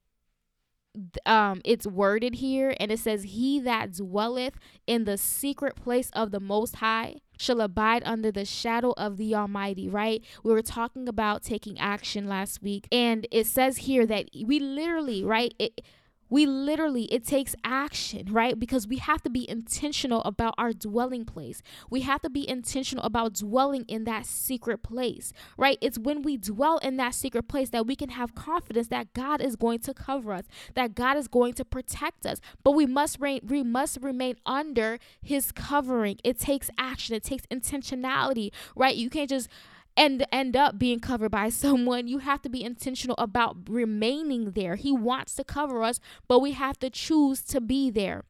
um 1.27 1.61
it's 1.65 1.87
worded 1.87 2.37
here 2.37 2.75
and 2.81 2.91
it 2.91 2.99
says 2.99 3.23
he 3.23 3.61
that 3.61 3.93
dwelleth 3.93 4.55
in 4.87 5.05
the 5.05 5.17
secret 5.17 5.77
place 5.77 6.11
of 6.12 6.31
the 6.31 6.41
most 6.41 6.77
high 6.77 7.17
shall 7.38 7.61
abide 7.61 8.03
under 8.05 8.33
the 8.33 8.45
shadow 8.45 8.93
of 8.97 9.17
the 9.17 9.35
almighty 9.35 9.88
right 9.88 10.25
we 10.43 10.53
were 10.53 10.62
talking 10.62 11.09
about 11.09 11.43
taking 11.43 11.79
action 11.79 12.27
last 12.27 12.62
week 12.62 12.88
and 12.91 13.27
it 13.31 13.47
says 13.47 13.79
here 13.79 14.07
that 14.07 14.29
we 14.45 14.59
literally 14.59 15.23
right 15.23 15.55
it 15.59 15.81
we 16.30 16.47
literally 16.47 17.04
it 17.04 17.26
takes 17.26 17.54
action 17.64 18.32
right? 18.32 18.58
Because 18.58 18.87
we 18.87 18.97
have 18.97 19.23
to 19.23 19.30
be 19.30 19.49
intentional 19.49 20.23
about 20.25 20.54
our 20.58 20.73
dwelling 20.73 21.25
place. 21.25 21.62
We 21.90 22.02
have 22.02 22.23
to 22.23 22.30
be 22.30 22.49
intentional 22.49 23.04
about 23.04 23.35
dwelling 23.35 23.85
in 23.88 24.04
that 24.04 24.26
secret 24.26 24.82
place 24.82 25.32
right? 25.56 25.78
It's 25.80 25.99
when 25.99 26.23
we 26.23 26.37
dwell 26.37 26.78
in 26.78 26.97
that 26.97 27.14
secret 27.14 27.49
place 27.49 27.70
that 27.70 27.87
we 27.87 27.97
can 27.97 28.11
have 28.11 28.35
confidence 28.35 28.88
that 28.88 29.12
god 29.14 29.40
is 29.40 29.56
going 29.56 29.80
to 29.80 29.94
cover 29.94 30.32
us 30.32 30.44
that 30.75 30.94
god 30.94 31.16
is 31.16 31.28
going 31.28 31.54
to 31.54 31.64
protect 31.64 32.26
us. 32.26 32.40
But 32.62 32.73
we 32.73 32.87
must 32.87 33.18
re- 33.20 33.40
we 33.44 33.62
must 33.62 33.99
remain 34.00 34.37
under 34.47 34.99
his 35.23 35.52
covering. 35.52 36.18
It 36.25 36.38
takes 36.38 36.70
action. 36.78 37.14
It 37.14 37.25
takes 37.25 37.47
intentionality 37.47 38.50
right? 38.76 38.97
You 38.97 39.11
can't 39.11 39.28
just 39.30 39.49
and 39.99 40.25
end 40.31 40.57
up 40.57 40.78
being 40.78 41.00
covered 41.00 41.31
by 41.31 41.49
someone, 41.64 42.07
you 42.07 42.19
have 42.19 42.40
to 42.43 42.49
be 42.49 42.62
intentional 42.62 43.17
about 43.19 43.57
remaining 43.69 44.52
there. 44.52 44.76
He 44.76 44.93
wants 44.93 45.35
to 45.35 45.45
cover 45.45 45.83
us, 45.83 46.00
but 46.28 46.38
we 46.38 46.52
have 46.52 46.78
to 46.78 46.88
choose 46.88 47.43
to 47.43 47.61
be 47.61 47.90
there. 47.90 48.25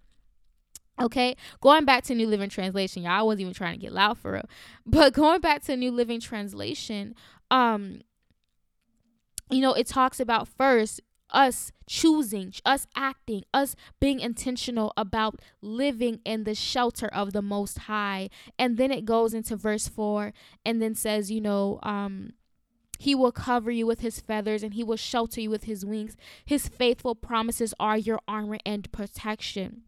Okay, 1.00 1.36
going 1.60 1.84
back 1.84 2.02
to 2.04 2.14
New 2.14 2.26
Living 2.26 2.48
Translation, 2.48 3.04
y'all 3.04 3.12
I 3.12 3.22
wasn't 3.22 3.42
even 3.42 3.54
trying 3.54 3.74
to 3.74 3.80
get 3.80 3.92
loud 3.92 4.18
for 4.18 4.34
it, 4.34 4.46
but 4.86 5.12
going 5.12 5.40
back 5.40 5.62
to 5.64 5.76
New 5.76 5.92
Living 5.92 6.18
Translation, 6.18 7.14
um, 7.52 8.00
you 9.48 9.60
know, 9.60 9.74
it 9.74 9.86
talks 9.86 10.18
about 10.18 10.48
first 10.48 11.00
us 11.30 11.72
choosing, 11.86 12.52
us 12.64 12.86
acting, 12.94 13.44
us 13.52 13.76
being 14.00 14.20
intentional 14.20 14.92
about 14.96 15.40
living 15.60 16.20
in 16.24 16.44
the 16.44 16.54
shelter 16.54 17.08
of 17.08 17.32
the 17.32 17.42
Most 17.42 17.78
High. 17.80 18.30
And 18.58 18.76
then 18.76 18.90
it 18.90 19.04
goes 19.04 19.34
into 19.34 19.56
verse 19.56 19.88
4 19.88 20.32
and 20.64 20.80
then 20.80 20.94
says, 20.94 21.30
you 21.30 21.40
know, 21.40 21.78
um, 21.82 22.32
he 22.98 23.14
will 23.14 23.32
cover 23.32 23.70
you 23.70 23.86
with 23.86 24.00
his 24.00 24.20
feathers 24.20 24.62
and 24.62 24.74
he 24.74 24.82
will 24.82 24.96
shelter 24.96 25.40
you 25.40 25.50
with 25.50 25.64
his 25.64 25.86
wings. 25.86 26.16
His 26.44 26.68
faithful 26.68 27.14
promises 27.14 27.72
are 27.78 27.96
your 27.96 28.20
armor 28.26 28.58
and 28.66 28.90
protection. 28.90 29.82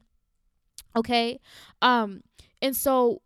Okay? 0.94 1.40
Um 1.82 2.22
and 2.62 2.76
so 2.76 3.22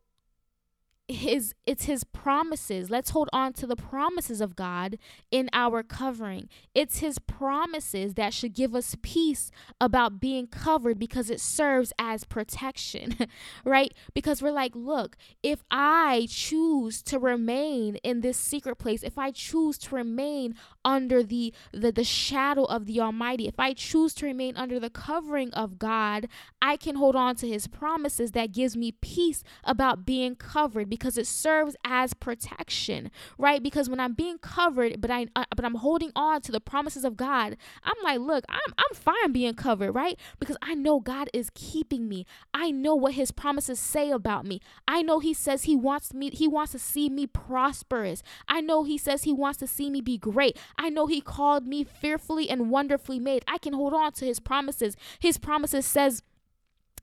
his 1.09 1.55
it's 1.67 1.85
his 1.85 2.05
promises. 2.05 2.91
Let's 2.91 3.11
hold 3.11 3.29
on 3.33 3.53
to 3.55 3.67
the 3.67 3.77
promises 3.77 4.41
of 4.41 4.57
god 4.57 4.99
in 5.31 5.51
our 5.53 5.83
covering. 5.83 6.49
It's 6.75 6.99
his 6.99 7.19
promises 7.19 8.15
that 8.15 8.33
should 8.33 8.55
give 8.55 8.75
us 8.75 8.97
peace 9.03 9.51
about 9.81 10.21
being 10.21 10.47
covered 10.47 10.99
because 10.99 11.31
it 11.31 11.41
serves 11.41 11.93
as 11.99 12.25
protection 12.25 13.17
right? 13.65 13.93
Because 14.15 14.43
we're 14.43 14.51
like 14.51 14.73
look 14.75 15.17
if 15.43 15.63
i 15.71 16.27
choose 16.31 17.03
to 17.03 17.19
remain 17.19 17.97
in 17.97 18.21
this 18.21 18.37
secret 18.37 18.77
place 18.77 19.03
if 19.03 19.19
i 19.19 19.31
choose 19.31 19.77
to 19.79 19.95
remain 19.95 20.55
under 20.85 21.23
the 21.23 21.53
the, 21.73 21.93
the 21.93 22.05
shadow 22.05 22.65
of 22.65 22.87
the 22.87 23.01
almighty 23.01 23.47
if 23.47 23.59
i 23.59 23.73
choose 23.73 24.15
to 24.15 24.27
remain 24.27 24.57
under 24.57 24.79
the 24.81 24.91
covering 24.91 25.53
of 25.55 25.79
god 25.79 26.29
i 26.63 26.77
can 26.77 26.97
hold 26.97 27.17
on 27.17 27.35
to 27.37 27.49
his 27.49 27.67
promises 27.67 28.33
that 28.33 28.53
gives 28.53 28.77
me 28.77 28.93
peace 28.93 29.43
about 29.65 30.05
being 30.05 30.35
covered 30.35 30.89
because 30.95 31.19
it 31.19 31.27
serves 31.27 31.75
as 31.85 32.15
protection, 32.15 33.11
right? 33.37 33.61
Because 33.61 33.91
when 33.91 33.99
I'm 33.99 34.15
being 34.15 34.39
covered, 34.39 35.01
but 35.01 35.11
I 35.11 35.27
uh, 35.35 35.45
but 35.57 35.65
I'm 35.65 35.75
holding 35.75 36.13
on 36.15 36.41
to 36.43 36.53
the 36.53 36.61
promises 36.61 37.05
of 37.05 37.17
God, 37.17 37.57
I'm 37.83 37.97
like, 38.05 38.21
look, 38.21 38.45
I'm 38.49 38.75
I'm 38.79 38.95
fine 38.95 39.33
being 39.33 39.55
covered, 39.55 39.91
right? 39.91 40.17
Because 40.39 40.57
I 40.63 40.75
know 40.75 41.01
God 41.01 41.29
is 41.33 41.51
keeping 41.53 42.09
me. 42.09 42.27
I 42.53 42.71
know 42.71 42.95
what 42.95 43.15
his 43.15 43.33
promises 43.33 43.81
say 43.81 44.13
about 44.13 44.47
me. 44.47 44.61
I 44.87 45.03
know 45.03 45.19
he 45.19 45.35
says 45.35 45.65
he 45.65 45.75
wants 45.75 46.15
me 46.15 46.31
he 46.31 46.47
wants 46.47 46.71
to 46.73 46.79
see 46.79 47.09
me 47.11 47.27
prosperous. 47.27 48.23
I 48.47 48.61
know 48.61 48.85
he 48.85 48.97
says 48.97 49.25
he 49.25 49.33
wants 49.33 49.59
to 49.59 49.67
see 49.67 49.91
me 49.91 50.01
be 50.01 50.17
great. 50.17 50.57
I 50.79 50.91
know 50.91 51.07
he 51.07 51.21
called 51.21 51.67
me 51.67 51.83
fearfully 51.83 52.49
and 52.49 52.71
wonderfully 52.71 53.19
made. 53.19 53.45
I 53.49 53.59
can 53.59 53.73
hold 53.73 53.95
on 53.95 54.13
to 54.13 54.25
his 54.25 54.39
promises. 54.39 54.97
His 55.19 55.39
promises 55.39 55.87
says 55.87 56.23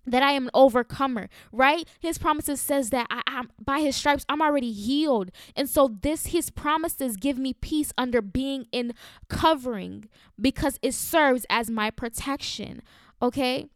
that 0.05 0.23
I 0.23 0.31
am 0.31 0.45
an 0.45 0.51
overcomer, 0.53 1.29
right? 1.51 1.87
His 1.99 2.17
promises 2.17 2.59
says 2.59 2.89
that 2.89 3.07
I, 3.09 3.21
am 3.27 3.51
by 3.63 3.79
his 3.79 3.95
stripes 3.95 4.25
I'm 4.27 4.41
already 4.41 4.71
healed. 4.71 5.31
And 5.55 5.69
so 5.69 5.97
this 6.01 6.27
his 6.27 6.49
promises 6.49 7.17
give 7.17 7.37
me 7.37 7.53
peace 7.53 7.93
under 7.97 8.21
being 8.21 8.67
in 8.71 8.93
covering 9.29 10.05
because 10.39 10.79
it 10.81 10.93
serves 10.93 11.45
as 11.49 11.69
my 11.69 11.91
protection. 11.91 12.81
Okay? 13.21 13.67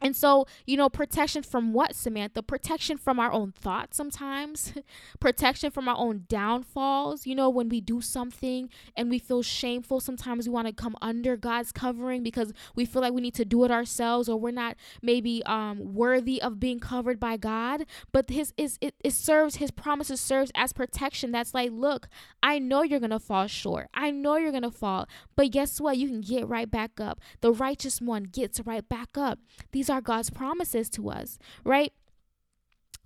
And 0.00 0.16
so, 0.16 0.46
you 0.66 0.76
know, 0.76 0.88
protection 0.88 1.42
from 1.42 1.72
what, 1.72 1.94
Samantha? 1.94 2.42
Protection 2.42 2.96
from 2.96 3.20
our 3.20 3.30
own 3.30 3.52
thoughts 3.52 3.96
sometimes, 3.96 4.72
protection 5.20 5.70
from 5.70 5.88
our 5.88 5.96
own 5.96 6.24
downfalls. 6.28 7.26
You 7.26 7.34
know, 7.34 7.50
when 7.50 7.68
we 7.68 7.80
do 7.80 8.00
something 8.00 8.70
and 8.96 9.10
we 9.10 9.18
feel 9.18 9.42
shameful, 9.42 10.00
sometimes 10.00 10.48
we 10.48 10.54
want 10.54 10.68
to 10.68 10.72
come 10.72 10.96
under 11.02 11.36
God's 11.36 11.72
covering 11.72 12.22
because 12.22 12.52
we 12.74 12.84
feel 12.84 13.02
like 13.02 13.12
we 13.12 13.20
need 13.20 13.34
to 13.34 13.44
do 13.44 13.64
it 13.64 13.70
ourselves 13.70 14.28
or 14.28 14.38
we're 14.38 14.50
not 14.50 14.76
maybe 15.02 15.42
um, 15.44 15.94
worthy 15.94 16.40
of 16.40 16.58
being 16.58 16.80
covered 16.80 17.20
by 17.20 17.36
God. 17.36 17.84
But 18.12 18.30
his 18.30 18.54
is 18.56 18.78
it, 18.80 18.94
it 19.04 19.12
serves 19.12 19.56
his 19.56 19.70
promises 19.70 20.20
serves 20.20 20.50
as 20.54 20.72
protection. 20.72 21.32
That's 21.32 21.52
like, 21.54 21.70
look, 21.72 22.08
I 22.42 22.58
know 22.58 22.82
you're 22.82 23.00
gonna 23.00 23.18
fall 23.18 23.46
short. 23.46 23.88
I 23.92 24.10
know 24.10 24.36
you're 24.36 24.52
gonna 24.52 24.70
fall, 24.70 25.06
but 25.36 25.50
guess 25.50 25.80
what? 25.80 25.98
You 25.98 26.08
can 26.08 26.20
get 26.22 26.48
right 26.48 26.70
back 26.70 27.00
up. 27.00 27.20
The 27.40 27.52
righteous 27.52 28.00
one 28.00 28.24
gets 28.24 28.60
right 28.60 28.88
back 28.88 29.18
up. 29.18 29.38
These 29.72 29.89
are 29.90 30.00
God's 30.00 30.30
promises 30.30 30.88
to 30.90 31.10
us, 31.10 31.38
right? 31.64 31.92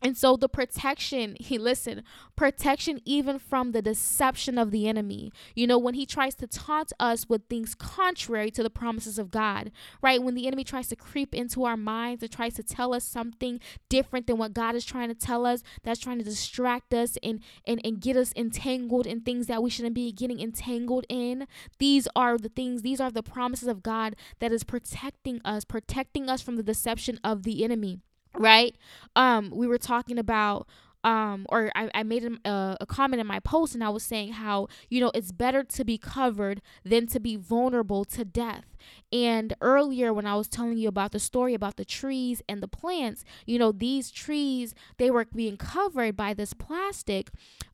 And 0.02 0.16
so 0.16 0.36
the 0.36 0.48
protection, 0.48 1.36
he 1.40 1.58
listen, 1.58 2.02
protection 2.36 3.00
even 3.04 3.38
from 3.38 3.72
the 3.72 3.82
deception 3.82 4.58
of 4.58 4.70
the 4.70 4.86
enemy. 4.86 5.32
You 5.54 5.66
know, 5.66 5.78
when 5.78 5.94
he 5.94 6.06
tries 6.06 6.34
to 6.36 6.46
taunt 6.46 6.92
us 7.00 7.28
with 7.28 7.48
things 7.48 7.74
contrary 7.74 8.50
to 8.52 8.62
the 8.62 8.70
promises 8.70 9.18
of 9.18 9.30
God, 9.30 9.72
right? 10.02 10.22
When 10.22 10.34
the 10.34 10.46
enemy 10.46 10.64
tries 10.64 10.88
to 10.88 10.96
creep 10.96 11.34
into 11.34 11.64
our 11.64 11.76
minds 11.76 12.22
and 12.22 12.30
tries 12.30 12.54
to 12.54 12.62
tell 12.62 12.94
us 12.94 13.04
something 13.04 13.60
different 13.88 14.26
than 14.26 14.36
what 14.36 14.52
God 14.52 14.74
is 14.74 14.84
trying 14.84 15.08
to 15.08 15.14
tell 15.14 15.46
us, 15.46 15.62
that's 15.82 16.00
trying 16.00 16.18
to 16.18 16.24
distract 16.24 16.92
us 16.92 17.16
and 17.22 17.40
and, 17.66 17.80
and 17.84 18.00
get 18.00 18.16
us 18.16 18.32
entangled 18.36 19.06
in 19.06 19.20
things 19.20 19.46
that 19.46 19.62
we 19.62 19.70
shouldn't 19.70 19.94
be 19.94 20.12
getting 20.12 20.40
entangled 20.40 21.06
in. 21.08 21.46
These 21.78 22.08
are 22.14 22.36
the 22.36 22.48
things, 22.48 22.82
these 22.82 23.00
are 23.00 23.10
the 23.10 23.22
promises 23.22 23.68
of 23.68 23.82
God 23.82 24.16
that 24.40 24.52
is 24.52 24.64
protecting 24.64 25.40
us, 25.44 25.64
protecting 25.64 26.28
us 26.28 26.42
from 26.42 26.56
the 26.56 26.62
deception 26.62 27.18
of 27.24 27.42
the 27.44 27.64
enemy 27.64 28.00
right? 28.38 28.76
Um 29.16 29.50
we 29.54 29.66
were 29.66 29.78
talking 29.78 30.18
about 30.18 30.66
um 31.04 31.44
or 31.50 31.70
i, 31.74 31.90
I 31.94 32.02
made 32.02 32.24
a, 32.46 32.76
a 32.80 32.86
comment 32.86 33.20
in 33.20 33.26
my 33.26 33.38
post 33.38 33.74
and 33.74 33.84
i 33.84 33.90
was 33.90 34.02
saying 34.02 34.32
how 34.32 34.68
you 34.88 35.00
know 35.02 35.10
it's 35.14 35.32
better 35.32 35.62
to 35.62 35.84
be 35.84 35.98
covered 35.98 36.62
than 36.82 37.06
to 37.08 37.20
be 37.20 37.36
vulnerable 37.36 38.06
to 38.06 38.24
death. 38.24 38.64
And 39.12 39.54
earlier 39.60 40.12
when 40.12 40.26
i 40.26 40.34
was 40.34 40.48
telling 40.48 40.78
you 40.78 40.88
about 40.88 41.12
the 41.12 41.18
story 41.20 41.52
about 41.54 41.76
the 41.76 41.84
trees 41.84 42.42
and 42.48 42.62
the 42.62 42.68
plants 42.68 43.24
you 43.46 43.58
know 43.58 43.70
these 43.70 44.10
trees 44.10 44.74
they 44.96 45.10
were 45.10 45.26
being 45.34 45.56
covered 45.58 46.16
by 46.16 46.32
this 46.34 46.54
plastic 46.54 47.30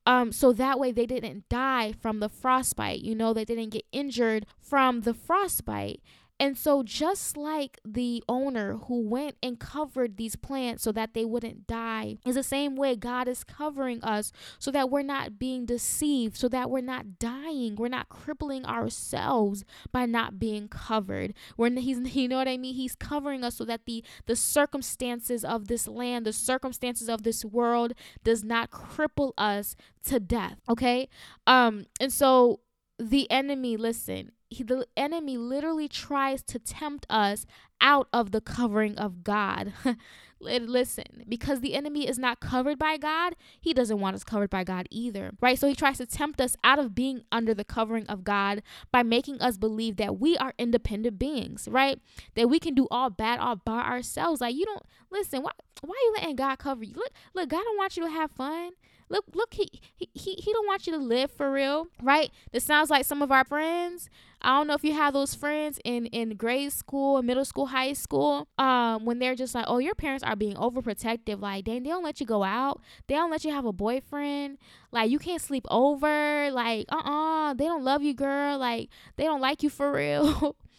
um 0.07 0.33
so 0.33 0.53
that 0.53 0.79
way 0.79 0.93
they 0.93 1.07
didn't 1.07 1.49
die 1.49 1.93
from 1.93 2.21
the 2.21 2.29
frostbite. 2.29 3.01
You 3.01 3.15
know 3.15 3.33
they 3.33 3.45
didn't 3.45 3.71
get 3.71 3.85
injured 3.93 4.47
from 4.61 5.03
the 5.03 5.15
frostbite 5.15 6.01
and 6.41 6.57
so, 6.57 6.83
just 6.83 7.37
like 7.37 7.79
the 7.85 8.25
owner 8.27 8.79
who 8.87 9.07
went 9.07 9.37
and 9.43 9.61
covered 9.61 10.17
these 10.17 10.37
plants 10.37 10.83
so 10.83 10.91
that 10.91 11.13
they 11.13 11.27
wouldn't 11.27 11.67
die, 11.67 12.17
is 12.25 12.35
the 12.35 12.43
same 12.43 12.77
way 12.77 12.97
God 12.97 13.29
is 13.29 13.45
covering 13.45 14.03
us 14.03 14.33
so 14.59 14.71
that 14.71 14.89
we're 14.89 15.03
not 15.03 15.39
being 15.39 15.67
deceived, 15.67 16.39
so 16.39 16.49
that 16.49 16.71
we're 16.71 16.81
not 16.81 17.19
dying, 17.19 17.77
we're 17.77 17.89
not 17.89 18.09
crippling 18.09 18.65
ourselves 18.65 19.67
by 19.93 20.07
not 20.07 20.39
being 20.39 20.67
covered. 20.67 21.35
We're 21.59 21.79
he's 21.79 21.99
you 22.17 22.27
know 22.27 22.39
what 22.39 22.49
I 22.49 22.57
mean. 22.57 22.75
He's 22.75 22.97
covering 22.97 23.45
us 23.45 23.57
so 23.57 23.67
that 23.67 23.85
the 23.85 24.03
the 24.25 24.35
circumstances 24.35 25.45
of 25.45 25.69
this 25.69 25.87
land, 25.87 26.25
the 26.25 26.33
circumstances 26.33 27.11
of 27.11 27.23
this 27.23 27.45
world, 27.45 27.93
does 28.25 28.43
not 28.43 28.71
cripple 28.71 29.35
us 29.37 29.77
to 30.05 30.19
death. 30.19 30.57
Okay, 30.71 31.11
um, 31.47 31.85
and 32.01 32.11
so 32.11 32.61
the 32.99 33.31
enemy, 33.31 33.77
listen, 33.77 34.33
he, 34.51 34.65
the 34.65 34.87
enemy 34.97 35.39
literally 35.39 35.89
tries 35.89 36.43
to 36.43 36.59
tempt 36.59 37.07
us 37.09 37.47
out 37.81 38.09
of 38.13 38.33
the 38.33 38.41
covering 38.41 38.99
of 38.99 39.23
God. 39.23 39.73
Listen, 40.41 41.25
because 41.29 41.61
the 41.61 41.75
enemy 41.75 42.09
is 42.09 42.19
not 42.19 42.41
covered 42.41 42.79
by 42.79 42.97
God, 42.97 43.37
he 43.61 43.75
doesn't 43.75 44.01
want 44.01 44.17
us 44.17 44.25
covered 44.25 44.51
by 44.51 44.65
God 44.65 44.89
either, 44.91 45.33
right? 45.41 45.59
So 45.59 45.69
he 45.69 45.75
tries 45.75 45.99
to 45.99 46.07
tempt 46.07 46.41
us 46.41 46.57
out 46.65 46.79
of 46.79 46.95
being 46.95 47.23
under 47.31 47.53
the 47.53 47.65
covering 47.65 48.07
of 48.07 48.25
God 48.25 48.63
by 48.91 49.03
making 49.03 49.41
us 49.41 49.59
believe 49.59 49.97
that 49.97 50.19
we 50.19 50.39
are 50.39 50.55
independent 50.59 51.19
beings, 51.19 51.69
right? 51.71 52.01
That 52.37 52.49
we 52.49 52.59
can 52.59 52.75
do 52.75 52.89
all 52.91 53.11
bad 53.11 53.39
all 53.39 53.57
by 53.57 53.83
ourselves. 53.83 54.41
Like 54.41 54.55
you 54.55 54.65
don't 54.65 54.85
listen. 55.11 55.43
Why? 55.43 55.53
Why 55.83 55.95
are 55.95 56.07
you 56.07 56.15
letting 56.19 56.37
God 56.37 56.59
cover 56.59 56.85
you? 56.85 56.95
Look, 56.95 57.13
look. 57.35 57.49
God 57.49 57.63
don't 57.65 57.77
want 57.77 57.97
you 57.97 58.05
to 58.05 58.11
have 58.11 58.31
fun. 58.31 58.73
Look, 59.09 59.25
look, 59.35 59.55
he, 59.55 59.69
he 59.97 60.09
he 60.15 60.35
he 60.35 60.53
don't 60.53 60.69
want 60.69 60.87
you 60.87 60.93
to 60.93 60.99
live 60.99 61.33
for 61.33 61.51
real, 61.51 61.89
right? 62.01 62.31
This 62.53 62.63
sounds 62.63 62.91
like 62.91 63.05
some 63.05 63.23
of 63.23 63.33
our 63.33 63.45
friends. 63.45 64.09
I 64.41 64.57
don't 64.57 64.69
know 64.69 64.75
if 64.75 64.85
you 64.85 64.93
have 64.95 65.13
those 65.13 65.35
friends 65.35 65.81
in 65.85 66.07
in 66.07 66.37
grade 66.37 66.73
school, 66.73 67.21
middle 67.21 67.45
school, 67.45 67.67
high 67.67 67.93
school, 67.93 68.47
um, 68.57 69.05
when 69.05 69.19
they're 69.19 69.35
just 69.35 69.53
like, 69.53 69.65
oh, 69.67 69.79
your 69.79 69.97
parents 69.97 70.23
are 70.23 70.37
being 70.37 70.55
overprotective. 70.55 71.41
Like, 71.41 71.65
dang, 71.65 71.83
they 71.83 71.91
don't 71.91 72.05
let 72.05 72.21
you 72.21 72.27
go 72.27 72.45
out. 72.45 72.81
They 73.09 73.17
don't 73.17 73.33
let 73.33 73.45
you 73.45 73.51
have 73.53 73.65
a 73.65 73.73
boyfriend. 73.73 74.59
Like, 74.93 75.11
you 75.11 75.19
can't 75.19 75.43
sleep 75.43 75.67
over. 75.71 76.51
Like, 76.53 76.87
uh, 76.89 77.03
uh-uh, 77.05 77.51
uh 77.51 77.55
they 77.55 77.65
don't 77.65 77.83
love 77.83 78.03
you, 78.03 78.15
girl. 78.15 78.59
Like, 78.59 78.91
they 79.17 79.25
don't 79.25 79.41
like 79.41 79.65
you 79.65 79.71
for 79.71 79.91
real. 79.93 80.57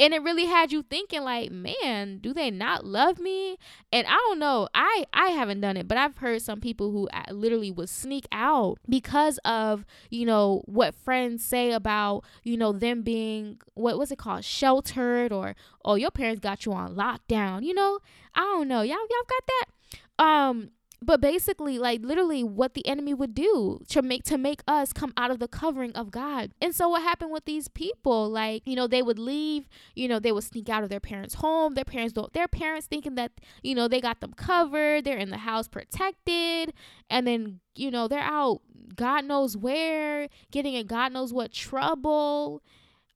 and 0.00 0.14
it 0.14 0.22
really 0.22 0.46
had 0.46 0.72
you 0.72 0.82
thinking 0.82 1.22
like 1.22 1.50
man 1.50 2.18
do 2.18 2.32
they 2.32 2.50
not 2.50 2.84
love 2.84 3.18
me? 3.20 3.58
And 3.92 4.06
i 4.06 4.12
don't 4.12 4.38
know 4.38 4.68
i 4.74 5.04
i 5.12 5.28
haven't 5.28 5.60
done 5.60 5.76
it 5.76 5.86
but 5.86 5.98
i've 5.98 6.16
heard 6.16 6.42
some 6.42 6.60
people 6.60 6.90
who 6.90 7.08
uh, 7.08 7.32
literally 7.32 7.70
would 7.70 7.88
sneak 7.88 8.26
out 8.32 8.78
because 8.88 9.38
of 9.44 9.84
you 10.08 10.24
know 10.24 10.62
what 10.64 10.94
friends 10.94 11.44
say 11.44 11.72
about 11.72 12.24
you 12.42 12.56
know 12.56 12.72
them 12.72 13.02
being 13.02 13.60
what 13.74 13.98
was 13.98 14.10
it 14.10 14.18
called 14.18 14.44
sheltered 14.44 15.32
or 15.32 15.54
oh 15.84 15.94
your 15.94 16.10
parents 16.10 16.40
got 16.40 16.64
you 16.64 16.72
on 16.72 16.96
lockdown 16.96 17.62
you 17.62 17.74
know? 17.74 17.98
I 18.34 18.40
don't 18.40 18.68
know 18.68 18.82
y'all 18.82 18.96
y'all 18.96 19.28
got 19.28 19.42
that? 19.46 20.24
Um 20.24 20.70
but 21.02 21.20
basically 21.20 21.78
like 21.78 22.02
literally 22.02 22.44
what 22.44 22.74
the 22.74 22.86
enemy 22.86 23.14
would 23.14 23.34
do 23.34 23.80
to 23.88 24.02
make 24.02 24.22
to 24.24 24.36
make 24.36 24.62
us 24.66 24.92
come 24.92 25.12
out 25.16 25.30
of 25.30 25.38
the 25.38 25.48
covering 25.48 25.92
of 25.92 26.10
God. 26.10 26.52
And 26.60 26.74
so 26.74 26.90
what 26.90 27.02
happened 27.02 27.30
with 27.30 27.46
these 27.46 27.68
people 27.68 28.28
like, 28.28 28.62
you 28.66 28.76
know, 28.76 28.86
they 28.86 29.02
would 29.02 29.18
leave, 29.18 29.68
you 29.94 30.08
know, 30.08 30.18
they 30.18 30.32
would 30.32 30.44
sneak 30.44 30.68
out 30.68 30.82
of 30.82 30.90
their 30.90 31.00
parents' 31.00 31.34
home. 31.34 31.74
Their 31.74 31.84
parents 31.84 32.12
don't 32.12 32.32
their 32.32 32.48
parents 32.48 32.86
thinking 32.86 33.14
that, 33.14 33.32
you 33.62 33.74
know, 33.74 33.88
they 33.88 34.00
got 34.00 34.20
them 34.20 34.34
covered, 34.34 35.04
they're 35.04 35.18
in 35.18 35.30
the 35.30 35.38
house 35.38 35.68
protected, 35.68 36.74
and 37.08 37.26
then, 37.26 37.60
you 37.74 37.90
know, 37.90 38.06
they're 38.06 38.20
out 38.20 38.60
God 38.94 39.24
knows 39.24 39.56
where, 39.56 40.28
getting 40.50 40.74
in 40.74 40.86
God 40.86 41.12
knows 41.12 41.32
what 41.32 41.52
trouble. 41.52 42.62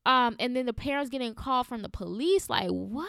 Um, 0.07 0.37
and 0.39 0.55
then 0.55 0.67
the 0.67 0.75
parents 0.75 1.11
getting 1.11 1.35
called 1.35 1.67
from 1.67 1.83
the 1.83 1.89
police, 1.89 2.49
like, 2.49 2.69
what? 2.69 3.09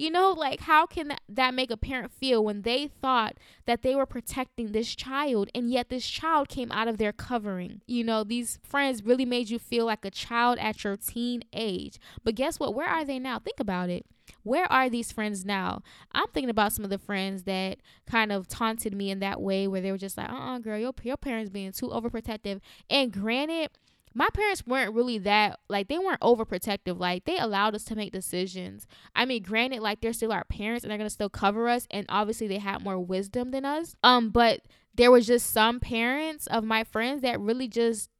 You 0.00 0.10
know, 0.10 0.30
like 0.30 0.60
how 0.60 0.86
can 0.86 1.12
that, 1.28 1.52
make 1.52 1.70
a 1.70 1.76
parent 1.76 2.10
feel 2.10 2.42
when 2.42 2.62
they 2.62 2.86
thought 2.86 3.36
that 3.66 3.82
they 3.82 3.94
were 3.94 4.06
protecting 4.06 4.72
this 4.72 4.94
child 4.94 5.50
and 5.54 5.70
yet 5.70 5.90
this 5.90 6.08
child 6.08 6.48
came 6.48 6.72
out 6.72 6.88
of 6.88 6.96
their 6.96 7.12
covering? 7.12 7.82
You 7.86 8.04
know, 8.04 8.24
these 8.24 8.58
friends 8.62 9.04
really 9.04 9.26
made 9.26 9.50
you 9.50 9.58
feel 9.58 9.84
like 9.84 10.06
a 10.06 10.10
child 10.10 10.58
at 10.58 10.84
your 10.84 10.96
teen 10.96 11.42
age. 11.52 11.98
But 12.24 12.34
guess 12.34 12.58
what? 12.58 12.74
Where 12.74 12.88
are 12.88 13.04
they 13.04 13.18
now? 13.18 13.40
Think 13.40 13.60
about 13.60 13.90
it. 13.90 14.06
Where 14.42 14.64
are 14.72 14.88
these 14.88 15.12
friends 15.12 15.44
now? 15.44 15.82
I'm 16.12 16.28
thinking 16.28 16.48
about 16.48 16.72
some 16.72 16.84
of 16.84 16.90
the 16.90 16.96
friends 16.96 17.42
that 17.42 17.76
kind 18.06 18.32
of 18.32 18.48
taunted 18.48 18.94
me 18.94 19.10
in 19.10 19.18
that 19.18 19.38
way 19.38 19.68
where 19.68 19.82
they 19.82 19.92
were 19.92 19.98
just 19.98 20.16
like, 20.16 20.30
uh 20.30 20.34
uh-uh, 20.34 20.56
uh 20.56 20.58
girl, 20.60 20.78
your, 20.78 20.94
your 21.02 21.18
parents 21.18 21.50
being 21.50 21.72
too 21.72 21.88
overprotective. 21.88 22.60
And 22.88 23.12
granted, 23.12 23.68
my 24.14 24.28
parents 24.32 24.66
weren't 24.66 24.94
really 24.94 25.18
that 25.18 25.60
like 25.68 25.88
they 25.88 25.98
weren't 25.98 26.20
overprotective. 26.20 26.98
Like 26.98 27.24
they 27.24 27.38
allowed 27.38 27.74
us 27.74 27.84
to 27.84 27.96
make 27.96 28.12
decisions. 28.12 28.86
I 29.14 29.24
mean 29.24 29.42
granted 29.42 29.80
like 29.80 30.00
they're 30.00 30.12
still 30.12 30.32
our 30.32 30.44
parents 30.44 30.84
and 30.84 30.90
they're 30.90 30.98
gonna 30.98 31.10
still 31.10 31.28
cover 31.28 31.68
us 31.68 31.86
and 31.90 32.06
obviously 32.08 32.48
they 32.48 32.58
had 32.58 32.82
more 32.82 32.98
wisdom 32.98 33.50
than 33.50 33.64
us. 33.64 33.94
Um 34.02 34.30
but 34.30 34.62
there 34.94 35.10
was 35.10 35.26
just 35.26 35.52
some 35.52 35.80
parents 35.80 36.46
of 36.48 36.64
my 36.64 36.84
friends 36.84 37.22
that 37.22 37.40
really 37.40 37.68
just 37.68 38.10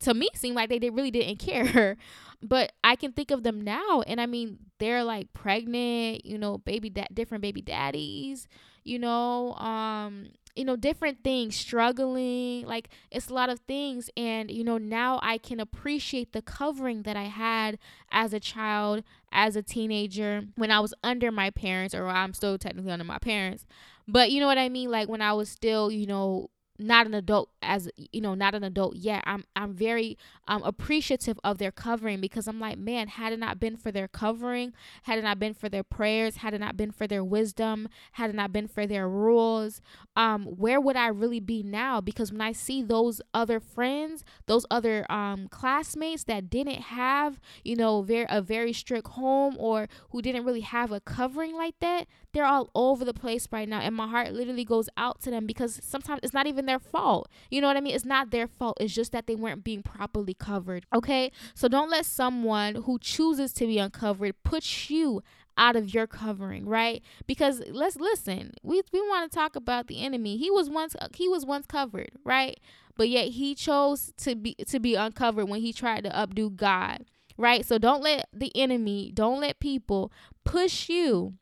to 0.00 0.14
me 0.14 0.28
seemed 0.34 0.56
like 0.56 0.68
they, 0.68 0.90
really 0.90 1.10
didn't 1.10 1.38
care. 1.38 1.96
But 2.44 2.72
i 2.82 2.96
can 2.96 3.12
think 3.12 3.30
of 3.30 3.44
them 3.44 3.60
now 3.60 4.02
and 4.04 4.20
i 4.20 4.26
mean 4.26 4.58
they're 4.80 5.04
like 5.04 5.32
pregnant 5.32 6.26
you 6.26 6.36
know 6.36 6.58
baby 6.58 6.90
da- 6.90 7.06
different 7.14 7.40
baby 7.40 7.62
daddies 7.62 8.48
you 8.82 8.98
know 8.98 9.52
um 9.54 10.26
you 10.54 10.64
know 10.64 10.76
different 10.76 11.24
things 11.24 11.56
struggling 11.56 12.66
like 12.66 12.88
it's 13.10 13.28
a 13.28 13.34
lot 13.34 13.48
of 13.48 13.60
things. 13.60 14.10
And 14.16 14.50
you 14.50 14.64
know 14.64 14.78
now 14.78 15.18
i 15.22 15.38
can 15.38 15.60
appreciate 15.60 16.32
the 16.32 16.42
covering 16.42 17.02
that 17.02 17.16
i 17.16 17.24
had 17.24 17.78
as 18.10 18.32
a 18.32 18.40
child 18.40 19.02
as 19.32 19.56
a 19.56 19.62
teenager 19.62 20.44
when 20.56 20.70
i 20.70 20.80
was 20.80 20.92
under 21.02 21.32
my 21.32 21.50
parents 21.50 21.94
or 21.94 22.06
i'm 22.08 22.34
still 22.34 22.58
technically 22.58 22.92
under 22.92 23.04
my 23.04 23.18
parents. 23.18 23.66
But 24.06 24.30
you 24.30 24.40
know 24.40 24.46
what 24.46 24.58
i 24.58 24.68
mean? 24.68 24.90
Like 24.90 25.08
when 25.08 25.22
i 25.22 25.32
was 25.32 25.48
still 25.48 25.90
you 25.90 26.06
know 26.06 26.50
not 26.78 27.06
an 27.06 27.14
adult 27.14 27.50
as 27.62 27.88
you 27.96 28.20
know 28.20 28.34
not 28.34 28.54
an 28.54 28.64
adult 28.64 28.96
yet. 28.96 29.22
I'm 29.26 29.44
i'm 29.54 29.72
very 29.74 30.16
um 30.48 30.62
appreciative 30.64 31.38
of 31.44 31.58
their 31.58 31.70
covering 31.70 32.20
because 32.20 32.48
i'm 32.48 32.58
like 32.58 32.78
man 32.78 33.08
had 33.08 33.32
it 33.32 33.38
not 33.38 33.60
been 33.60 33.76
for 33.76 33.92
their 33.92 34.08
covering 34.08 34.72
had 35.04 35.18
it 35.18 35.22
not 35.22 35.38
been 35.38 35.54
for 35.54 35.68
their 35.68 35.84
prayers 35.84 36.36
had 36.36 36.54
it 36.54 36.60
not 36.60 36.76
been 36.76 36.90
for 36.90 37.06
their 37.06 37.22
wisdom 37.22 37.88
had 38.12 38.30
it 38.30 38.36
not 38.36 38.52
been 38.52 38.66
for 38.66 38.86
their 38.86 39.08
rules 39.08 39.80
um 40.16 40.44
where 40.44 40.80
would 40.80 40.96
i 40.96 41.06
really 41.08 41.40
be 41.40 41.62
now? 41.62 42.00
Because 42.00 42.32
when 42.32 42.40
i 42.40 42.52
see 42.52 42.82
those 42.82 43.20
other 43.34 43.60
friends 43.60 44.24
those 44.46 44.66
other 44.70 45.10
um 45.10 45.48
classmates 45.48 46.24
that 46.24 46.50
didn't 46.50 46.80
have 46.82 47.40
you 47.64 47.76
know 47.76 48.02
very 48.02 48.26
a 48.28 48.40
very 48.40 48.72
strict 48.72 49.08
home 49.08 49.56
or 49.58 49.88
who 50.10 50.22
didn't 50.22 50.44
really 50.44 50.60
have 50.60 50.92
a 50.92 51.00
covering 51.00 51.54
like 51.54 51.74
that 51.80 52.06
they're 52.32 52.44
all 52.44 52.70
over 52.74 53.04
the 53.04 53.14
place 53.14 53.46
right 53.50 53.68
now 53.68 53.80
and 53.80 53.94
my 53.94 54.06
heart 54.06 54.32
literally 54.32 54.64
goes 54.64 54.88
out 54.96 55.20
to 55.20 55.30
them 55.30 55.46
because 55.46 55.80
sometimes 55.82 56.20
it's 56.22 56.34
not 56.34 56.46
even 56.46 56.66
their 56.66 56.78
fault 56.78 57.28
you 57.50 57.60
know 57.60 57.66
what 57.66 57.76
i 57.76 57.80
mean 57.80 57.94
it's 57.94 58.04
not 58.04 58.30
their 58.30 58.46
fault 58.46 58.76
it's 58.80 58.94
just 58.94 59.12
that 59.12 59.26
they 59.26 59.34
weren't 59.34 59.64
being 59.64 59.82
properly 59.82 60.34
covered 60.34 60.86
okay 60.94 61.30
so 61.54 61.68
don't 61.68 61.90
let 61.90 62.06
someone 62.06 62.74
who 62.74 62.98
chooses 62.98 63.52
to 63.52 63.66
be 63.66 63.78
uncovered 63.78 64.34
put 64.42 64.90
you 64.90 65.22
out 65.56 65.76
of 65.76 65.92
your 65.92 66.06
covering, 66.06 66.66
right? 66.66 67.02
Because 67.26 67.62
let's 67.70 67.96
listen. 67.96 68.52
We 68.62 68.82
we 68.92 69.00
want 69.00 69.30
to 69.30 69.36
talk 69.36 69.56
about 69.56 69.86
the 69.86 70.02
enemy. 70.02 70.36
He 70.36 70.50
was 70.50 70.70
once 70.70 70.96
uh, 70.98 71.08
he 71.14 71.28
was 71.28 71.44
once 71.44 71.66
covered, 71.66 72.10
right? 72.24 72.58
But 72.96 73.08
yet 73.08 73.28
he 73.28 73.54
chose 73.54 74.12
to 74.18 74.34
be 74.34 74.54
to 74.66 74.80
be 74.80 74.94
uncovered 74.94 75.48
when 75.48 75.60
he 75.60 75.72
tried 75.72 76.04
to 76.04 76.10
updo 76.10 76.54
God, 76.54 77.04
right? 77.36 77.64
So 77.64 77.78
don't 77.78 78.02
let 78.02 78.28
the 78.32 78.52
enemy, 78.54 79.10
don't 79.14 79.40
let 79.40 79.60
people 79.60 80.12
push 80.44 80.88
you 80.88 81.34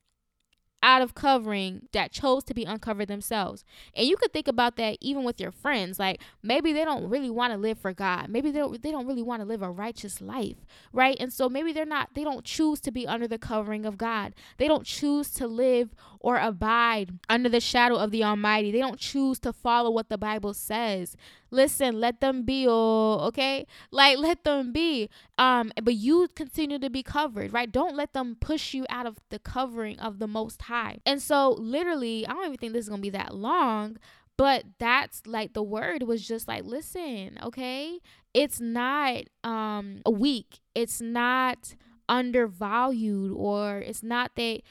out 0.83 1.03
of 1.03 1.15
covering 1.15 1.89
that 1.93 2.11
chose 2.13 2.43
to 2.45 2.55
be 2.55 2.65
uncovered 2.65 3.09
themselves. 3.09 3.65
And 3.95 4.07
you 4.07 4.17
could 4.17 4.33
think 4.33 4.49
about 4.49 4.77
that 4.77 4.97
even 5.01 5.25
with 5.25 5.41
your 5.41 5.51
friends. 5.51 5.99
Like 5.99 6.21
maybe 6.43 6.73
they 6.73 6.85
don't 6.85 7.09
really 7.09 7.31
want 7.31 7.53
to 7.53 7.59
live 7.59 7.79
for 7.79 7.93
God. 7.93 8.29
Maybe 8.29 8.51
they 8.51 8.59
don't, 8.59 8.83
they 8.83 8.91
don't 8.91 9.07
really 9.07 9.23
want 9.23 9.43
to 9.43 9.47
live 9.47 9.63
a 9.63 9.71
righteous 9.71 10.21
life, 10.21 10.57
right? 10.93 11.17
And 11.21 11.33
so 11.33 11.49
maybe 11.49 11.73
they're 11.73 11.85
not 11.85 12.15
they 12.15 12.25
don't 12.25 12.45
choose 12.45 12.81
to 12.81 12.91
be 12.91 13.07
under 13.07 13.29
the 13.29 13.39
covering 13.39 13.85
of 13.85 13.99
God. 13.99 14.35
They 14.57 14.69
don't 14.69 14.87
choose 14.87 15.31
to 15.33 15.47
live 15.47 15.95
or 16.21 16.39
abide 16.39 17.19
under 17.29 17.49
the 17.49 17.61
shadow 17.61 17.97
of 17.97 18.11
the 18.11 18.25
Almighty. 18.25 18.71
They 18.71 18.79
don't 18.79 19.01
choose 19.01 19.39
to 19.41 19.53
follow 19.53 19.91
what 19.91 20.09
the 20.09 20.19
Bible 20.19 20.55
says. 20.55 21.17
Listen, 21.51 22.01
let 22.01 22.21
them 22.21 22.43
be, 22.43 22.67
oh, 22.69 23.19
okay? 23.29 23.67
Like 23.91 24.19
let 24.19 24.45
them 24.45 24.73
be. 24.73 25.11
Um, 25.39 25.73
but 25.83 25.95
you 25.95 26.29
continue 26.35 26.79
to 26.79 26.91
be 26.91 27.03
covered, 27.03 27.53
right? 27.53 27.71
Don't 27.71 27.97
let 27.97 28.13
them 28.13 28.37
push 28.41 28.75
you 28.75 28.87
out 28.89 29.07
of 29.07 29.19
the 29.31 29.39
covering 29.39 29.99
of 29.99 30.19
the 30.19 30.29
most 30.29 30.63
high. 30.63 30.99
And 31.05 31.21
so 31.21 31.57
literally, 31.59 32.27
I 32.27 32.33
don't 32.33 32.47
even 32.47 32.57
think 32.57 32.73
this 32.73 32.85
is 32.85 32.89
gonna 32.89 33.03
be 33.03 33.11
that 33.11 33.35
long. 33.35 33.97
But 34.37 34.65
that's 34.79 35.27
like 35.27 35.53
the 35.53 35.63
word 35.63 36.03
was 36.05 36.27
just 36.27 36.49
like, 36.49 36.65
listen, 36.65 37.39
okay? 37.43 37.99
It's 38.33 38.61
not 38.61 39.25
um 39.45 40.01
a 40.07 40.11
weak. 40.11 40.61
It's 40.75 41.01
not 41.01 41.75
undervalued 42.09 43.33
or 43.37 43.79
it's 43.79 44.03
not 44.03 44.33
that 44.37 44.63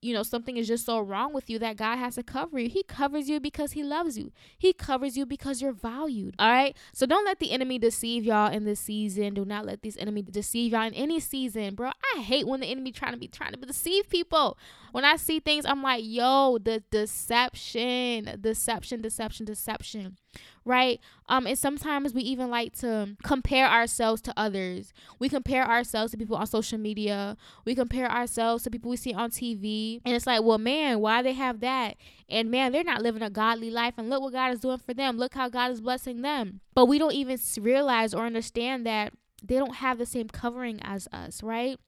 you 0.00 0.12
know 0.12 0.22
something 0.22 0.56
is 0.56 0.68
just 0.68 0.84
so 0.84 1.00
wrong 1.00 1.32
with 1.32 1.48
you 1.48 1.58
that 1.58 1.76
God 1.76 1.96
has 1.96 2.16
to 2.16 2.22
cover 2.22 2.58
you. 2.58 2.68
He 2.68 2.82
covers 2.82 3.28
you 3.28 3.40
because 3.40 3.72
he 3.72 3.82
loves 3.82 4.18
you. 4.18 4.32
He 4.58 4.72
covers 4.72 5.16
you 5.16 5.24
because 5.26 5.62
you're 5.62 5.72
valued. 5.72 6.34
All 6.38 6.50
right? 6.50 6.76
So 6.92 7.06
don't 7.06 7.24
let 7.24 7.38
the 7.38 7.50
enemy 7.50 7.78
deceive 7.78 8.24
y'all 8.24 8.52
in 8.52 8.64
this 8.64 8.80
season. 8.80 9.34
Do 9.34 9.44
not 9.44 9.64
let 9.64 9.82
this 9.82 9.96
enemy 9.96 10.22
deceive 10.22 10.72
y'all 10.72 10.86
in 10.86 10.94
any 10.94 11.20
season, 11.20 11.74
bro. 11.74 11.92
I 12.14 12.20
hate 12.20 12.46
when 12.46 12.60
the 12.60 12.66
enemy 12.66 12.92
trying 12.92 13.12
to 13.12 13.18
be 13.18 13.28
trying 13.28 13.52
to 13.52 13.58
deceive 13.58 14.08
people. 14.08 14.58
When 14.92 15.04
I 15.04 15.16
see 15.16 15.40
things, 15.40 15.64
I'm 15.64 15.82
like, 15.82 16.04
"Yo, 16.04 16.58
the 16.58 16.82
deception, 16.90 18.38
deception, 18.40 19.00
deception, 19.00 19.46
deception." 19.46 20.16
Right? 20.64 21.00
Um, 21.28 21.46
and 21.46 21.58
sometimes 21.58 22.12
we 22.14 22.22
even 22.22 22.50
like 22.50 22.76
to 22.78 23.16
compare 23.22 23.66
ourselves 23.66 24.20
to 24.22 24.34
others. 24.36 24.92
We 25.18 25.28
compare 25.28 25.66
ourselves 25.66 26.12
to 26.12 26.18
people 26.18 26.36
on 26.36 26.46
social 26.46 26.78
media. 26.78 27.36
We 27.64 27.74
compare 27.74 28.10
ourselves 28.10 28.64
to 28.64 28.70
people 28.70 28.90
we 28.90 28.96
see 28.96 29.14
on 29.14 29.30
TV. 29.30 30.00
And 30.04 30.14
it's 30.14 30.26
like, 30.26 30.42
well, 30.42 30.58
man, 30.58 31.00
why 31.00 31.22
they 31.22 31.32
have 31.32 31.60
that? 31.60 31.96
And 32.28 32.50
man, 32.50 32.72
they're 32.72 32.84
not 32.84 33.02
living 33.02 33.22
a 33.22 33.30
godly 33.30 33.70
life. 33.70 33.94
And 33.96 34.10
look 34.10 34.22
what 34.22 34.32
God 34.32 34.52
is 34.52 34.60
doing 34.60 34.78
for 34.78 34.94
them. 34.94 35.16
Look 35.16 35.34
how 35.34 35.48
God 35.48 35.70
is 35.70 35.80
blessing 35.80 36.22
them. 36.22 36.60
But 36.74 36.86
we 36.86 36.98
don't 36.98 37.14
even 37.14 37.38
realize 37.60 38.14
or 38.14 38.24
understand 38.24 38.86
that 38.86 39.12
they 39.42 39.56
don't 39.56 39.76
have 39.76 39.98
the 39.98 40.06
same 40.06 40.28
covering 40.28 40.80
as 40.82 41.08
us, 41.12 41.42
right? 41.42 41.78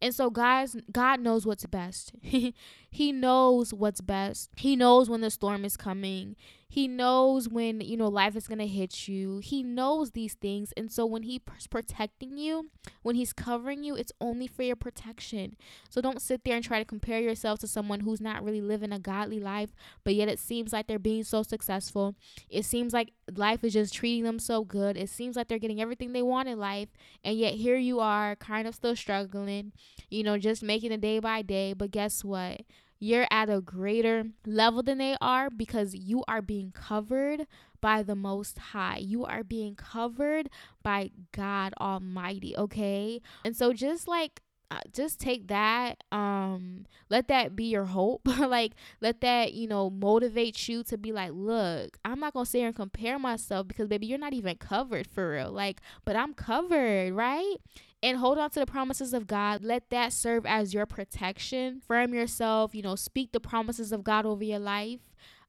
And 0.00 0.14
so 0.14 0.30
guys, 0.30 0.76
God 0.92 1.20
knows 1.20 1.46
what's 1.46 1.66
best. 1.66 2.12
he 2.20 3.12
knows 3.12 3.72
what's 3.72 4.00
best. 4.00 4.50
He 4.56 4.76
knows 4.76 5.08
when 5.08 5.20
the 5.20 5.30
storm 5.30 5.64
is 5.64 5.76
coming. 5.76 6.36
He 6.76 6.88
knows 6.88 7.48
when, 7.48 7.80
you 7.80 7.96
know, 7.96 8.08
life 8.08 8.36
is 8.36 8.46
going 8.46 8.58
to 8.58 8.66
hit 8.66 9.08
you. 9.08 9.38
He 9.38 9.62
knows 9.62 10.10
these 10.10 10.34
things. 10.34 10.74
And 10.76 10.92
so 10.92 11.06
when 11.06 11.22
he's 11.22 11.40
protecting 11.70 12.36
you, 12.36 12.68
when 13.00 13.16
he's 13.16 13.32
covering 13.32 13.82
you, 13.82 13.96
it's 13.96 14.12
only 14.20 14.46
for 14.46 14.62
your 14.62 14.76
protection. 14.76 15.56
So 15.88 16.02
don't 16.02 16.20
sit 16.20 16.44
there 16.44 16.54
and 16.54 16.62
try 16.62 16.78
to 16.78 16.84
compare 16.84 17.18
yourself 17.18 17.60
to 17.60 17.66
someone 17.66 18.00
who's 18.00 18.20
not 18.20 18.44
really 18.44 18.60
living 18.60 18.92
a 18.92 18.98
godly 18.98 19.40
life, 19.40 19.70
but 20.04 20.14
yet 20.14 20.28
it 20.28 20.38
seems 20.38 20.70
like 20.70 20.86
they're 20.86 20.98
being 20.98 21.24
so 21.24 21.42
successful. 21.42 22.14
It 22.50 22.66
seems 22.66 22.92
like 22.92 23.12
life 23.34 23.64
is 23.64 23.72
just 23.72 23.94
treating 23.94 24.24
them 24.24 24.38
so 24.38 24.62
good. 24.62 24.98
It 24.98 25.08
seems 25.08 25.34
like 25.34 25.48
they're 25.48 25.58
getting 25.58 25.80
everything 25.80 26.12
they 26.12 26.20
want 26.20 26.50
in 26.50 26.58
life. 26.58 26.90
And 27.24 27.38
yet 27.38 27.54
here 27.54 27.78
you 27.78 28.00
are, 28.00 28.36
kind 28.36 28.68
of 28.68 28.74
still 28.74 28.94
struggling, 28.94 29.72
you 30.10 30.22
know, 30.22 30.36
just 30.36 30.62
making 30.62 30.92
it 30.92 31.00
day 31.00 31.20
by 31.20 31.40
day. 31.40 31.72
But 31.72 31.90
guess 31.90 32.22
what? 32.22 32.60
You're 32.98 33.26
at 33.30 33.50
a 33.50 33.60
greater 33.60 34.24
level 34.46 34.82
than 34.82 34.98
they 34.98 35.16
are 35.20 35.50
because 35.50 35.94
you 35.94 36.24
are 36.28 36.42
being 36.42 36.72
covered 36.72 37.46
by 37.80 38.02
the 38.02 38.16
Most 38.16 38.58
High. 38.58 38.98
You 38.98 39.24
are 39.24 39.44
being 39.44 39.74
covered 39.74 40.48
by 40.82 41.10
God 41.32 41.74
Almighty, 41.80 42.56
okay? 42.56 43.20
And 43.44 43.56
so 43.56 43.72
just 43.72 44.08
like 44.08 44.40
uh, 44.70 44.80
just 44.92 45.20
take 45.20 45.46
that 45.46 46.02
um 46.10 46.84
let 47.08 47.28
that 47.28 47.54
be 47.54 47.66
your 47.66 47.84
hope 47.84 48.22
like 48.40 48.72
let 49.00 49.20
that 49.20 49.52
you 49.54 49.68
know 49.68 49.88
motivate 49.88 50.68
you 50.68 50.82
to 50.82 50.98
be 50.98 51.12
like 51.12 51.30
look 51.32 51.96
i'm 52.04 52.18
not 52.18 52.32
gonna 52.32 52.44
sit 52.44 52.58
here 52.58 52.66
and 52.66 52.74
compare 52.74 53.16
myself 53.16 53.68
because 53.68 53.86
baby 53.86 54.08
you're 54.08 54.18
not 54.18 54.32
even 54.32 54.56
covered 54.56 55.06
for 55.06 55.30
real 55.30 55.52
like 55.52 55.80
but 56.04 56.16
i'm 56.16 56.34
covered 56.34 57.14
right 57.14 57.56
and 58.02 58.18
hold 58.18 58.38
on 58.38 58.50
to 58.50 58.60
the 58.60 58.66
promises 58.66 59.12
of 59.12 59.26
God. 59.26 59.64
Let 59.64 59.90
that 59.90 60.12
serve 60.12 60.44
as 60.46 60.74
your 60.74 60.86
protection. 60.86 61.80
Firm 61.86 62.14
yourself, 62.14 62.74
you 62.74 62.82
know, 62.82 62.96
speak 62.96 63.32
the 63.32 63.40
promises 63.40 63.92
of 63.92 64.04
God 64.04 64.26
over 64.26 64.44
your 64.44 64.58
life. 64.58 65.00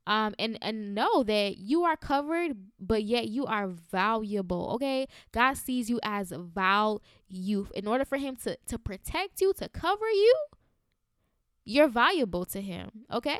Um, 0.05 0.35
and 0.39 0.57
and 0.61 0.95
know 0.95 1.21
that 1.23 1.57
you 1.57 1.83
are 1.83 1.97
covered, 1.97 2.55
but 2.79 3.03
yet 3.03 3.27
you 3.27 3.45
are 3.45 3.67
valuable. 3.67 4.71
Okay, 4.75 5.05
God 5.33 5.57
sees 5.57 5.89
you 5.89 5.99
as 6.01 6.31
value. 6.31 7.67
In 7.75 7.87
order 7.87 8.05
for 8.05 8.17
Him 8.17 8.37
to 8.37 8.57
to 8.67 8.79
protect 8.79 9.41
you, 9.41 9.51
to 9.57 9.67
cover 9.67 10.09
you, 10.09 10.33
you're 11.65 11.89
valuable 11.89 12.45
to 12.45 12.61
Him. 12.61 12.89
Okay, 13.11 13.39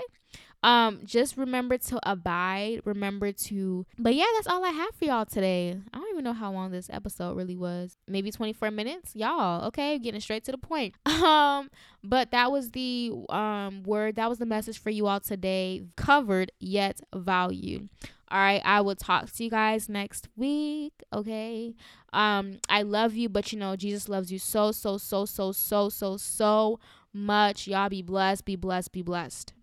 um, 0.64 1.02
just 1.06 1.38
remember 1.38 1.78
to 1.78 2.00
abide. 2.10 2.82
Remember 2.86 3.32
to, 3.32 3.86
but 3.98 4.16
yeah, 4.16 4.26
that's 4.36 4.48
all 4.48 4.66
I 4.66 4.70
have 4.70 4.96
for 4.96 5.06
y'all 5.06 5.26
today. 5.26 5.80
I 5.94 5.98
don't 5.98 6.10
even 6.12 6.24
know 6.24 6.34
how 6.34 6.52
long 6.52 6.72
this 6.72 6.90
episode 6.92 7.38
really 7.38 7.56
was. 7.56 7.98
Maybe 8.08 8.32
24 8.32 8.72
minutes, 8.72 9.16
y'all. 9.16 9.66
Okay, 9.68 10.00
getting 10.00 10.22
straight 10.22 10.44
to 10.46 10.52
the 10.52 10.58
point. 10.58 10.96
Um, 11.28 11.70
but 12.04 12.32
that 12.32 12.52
was 12.52 12.72
the 12.72 13.12
um 13.30 13.84
word. 13.84 14.16
That 14.16 14.30
was 14.30 14.38
the 14.38 14.46
message 14.46 14.80
for 14.80 14.92
you 14.92 15.08
all 15.08 15.20
today. 15.20 15.84
Covered 15.98 16.52
yet 16.60 17.02
valued. 17.14 17.90
All 18.30 18.40
right, 18.40 18.62
I 18.64 18.82
will 18.82 18.96
talk 18.96 19.32
to 19.32 19.44
you 19.44 19.50
guys 19.50 19.90
next 19.90 20.28
week. 20.36 20.94
Okay. 21.14 21.76
Um, 22.14 22.60
I 22.70 22.84
love 22.84 23.16
you, 23.16 23.30
but 23.30 23.52
you 23.52 23.60
know, 23.60 23.76
Jesus 23.76 24.08
loves 24.08 24.32
you 24.32 24.40
so, 24.40 24.72
so, 24.72 24.98
so, 24.98 25.26
so, 25.26 25.52
so, 25.52 25.90
so, 25.90 26.18
so 26.18 26.80
much. 27.14 27.68
Y'all 27.68 27.90
be 27.90 28.02
blessed, 28.02 28.46
be 28.46 28.56
blessed, 28.56 28.92
be 28.92 29.02
blessed. 29.02 29.54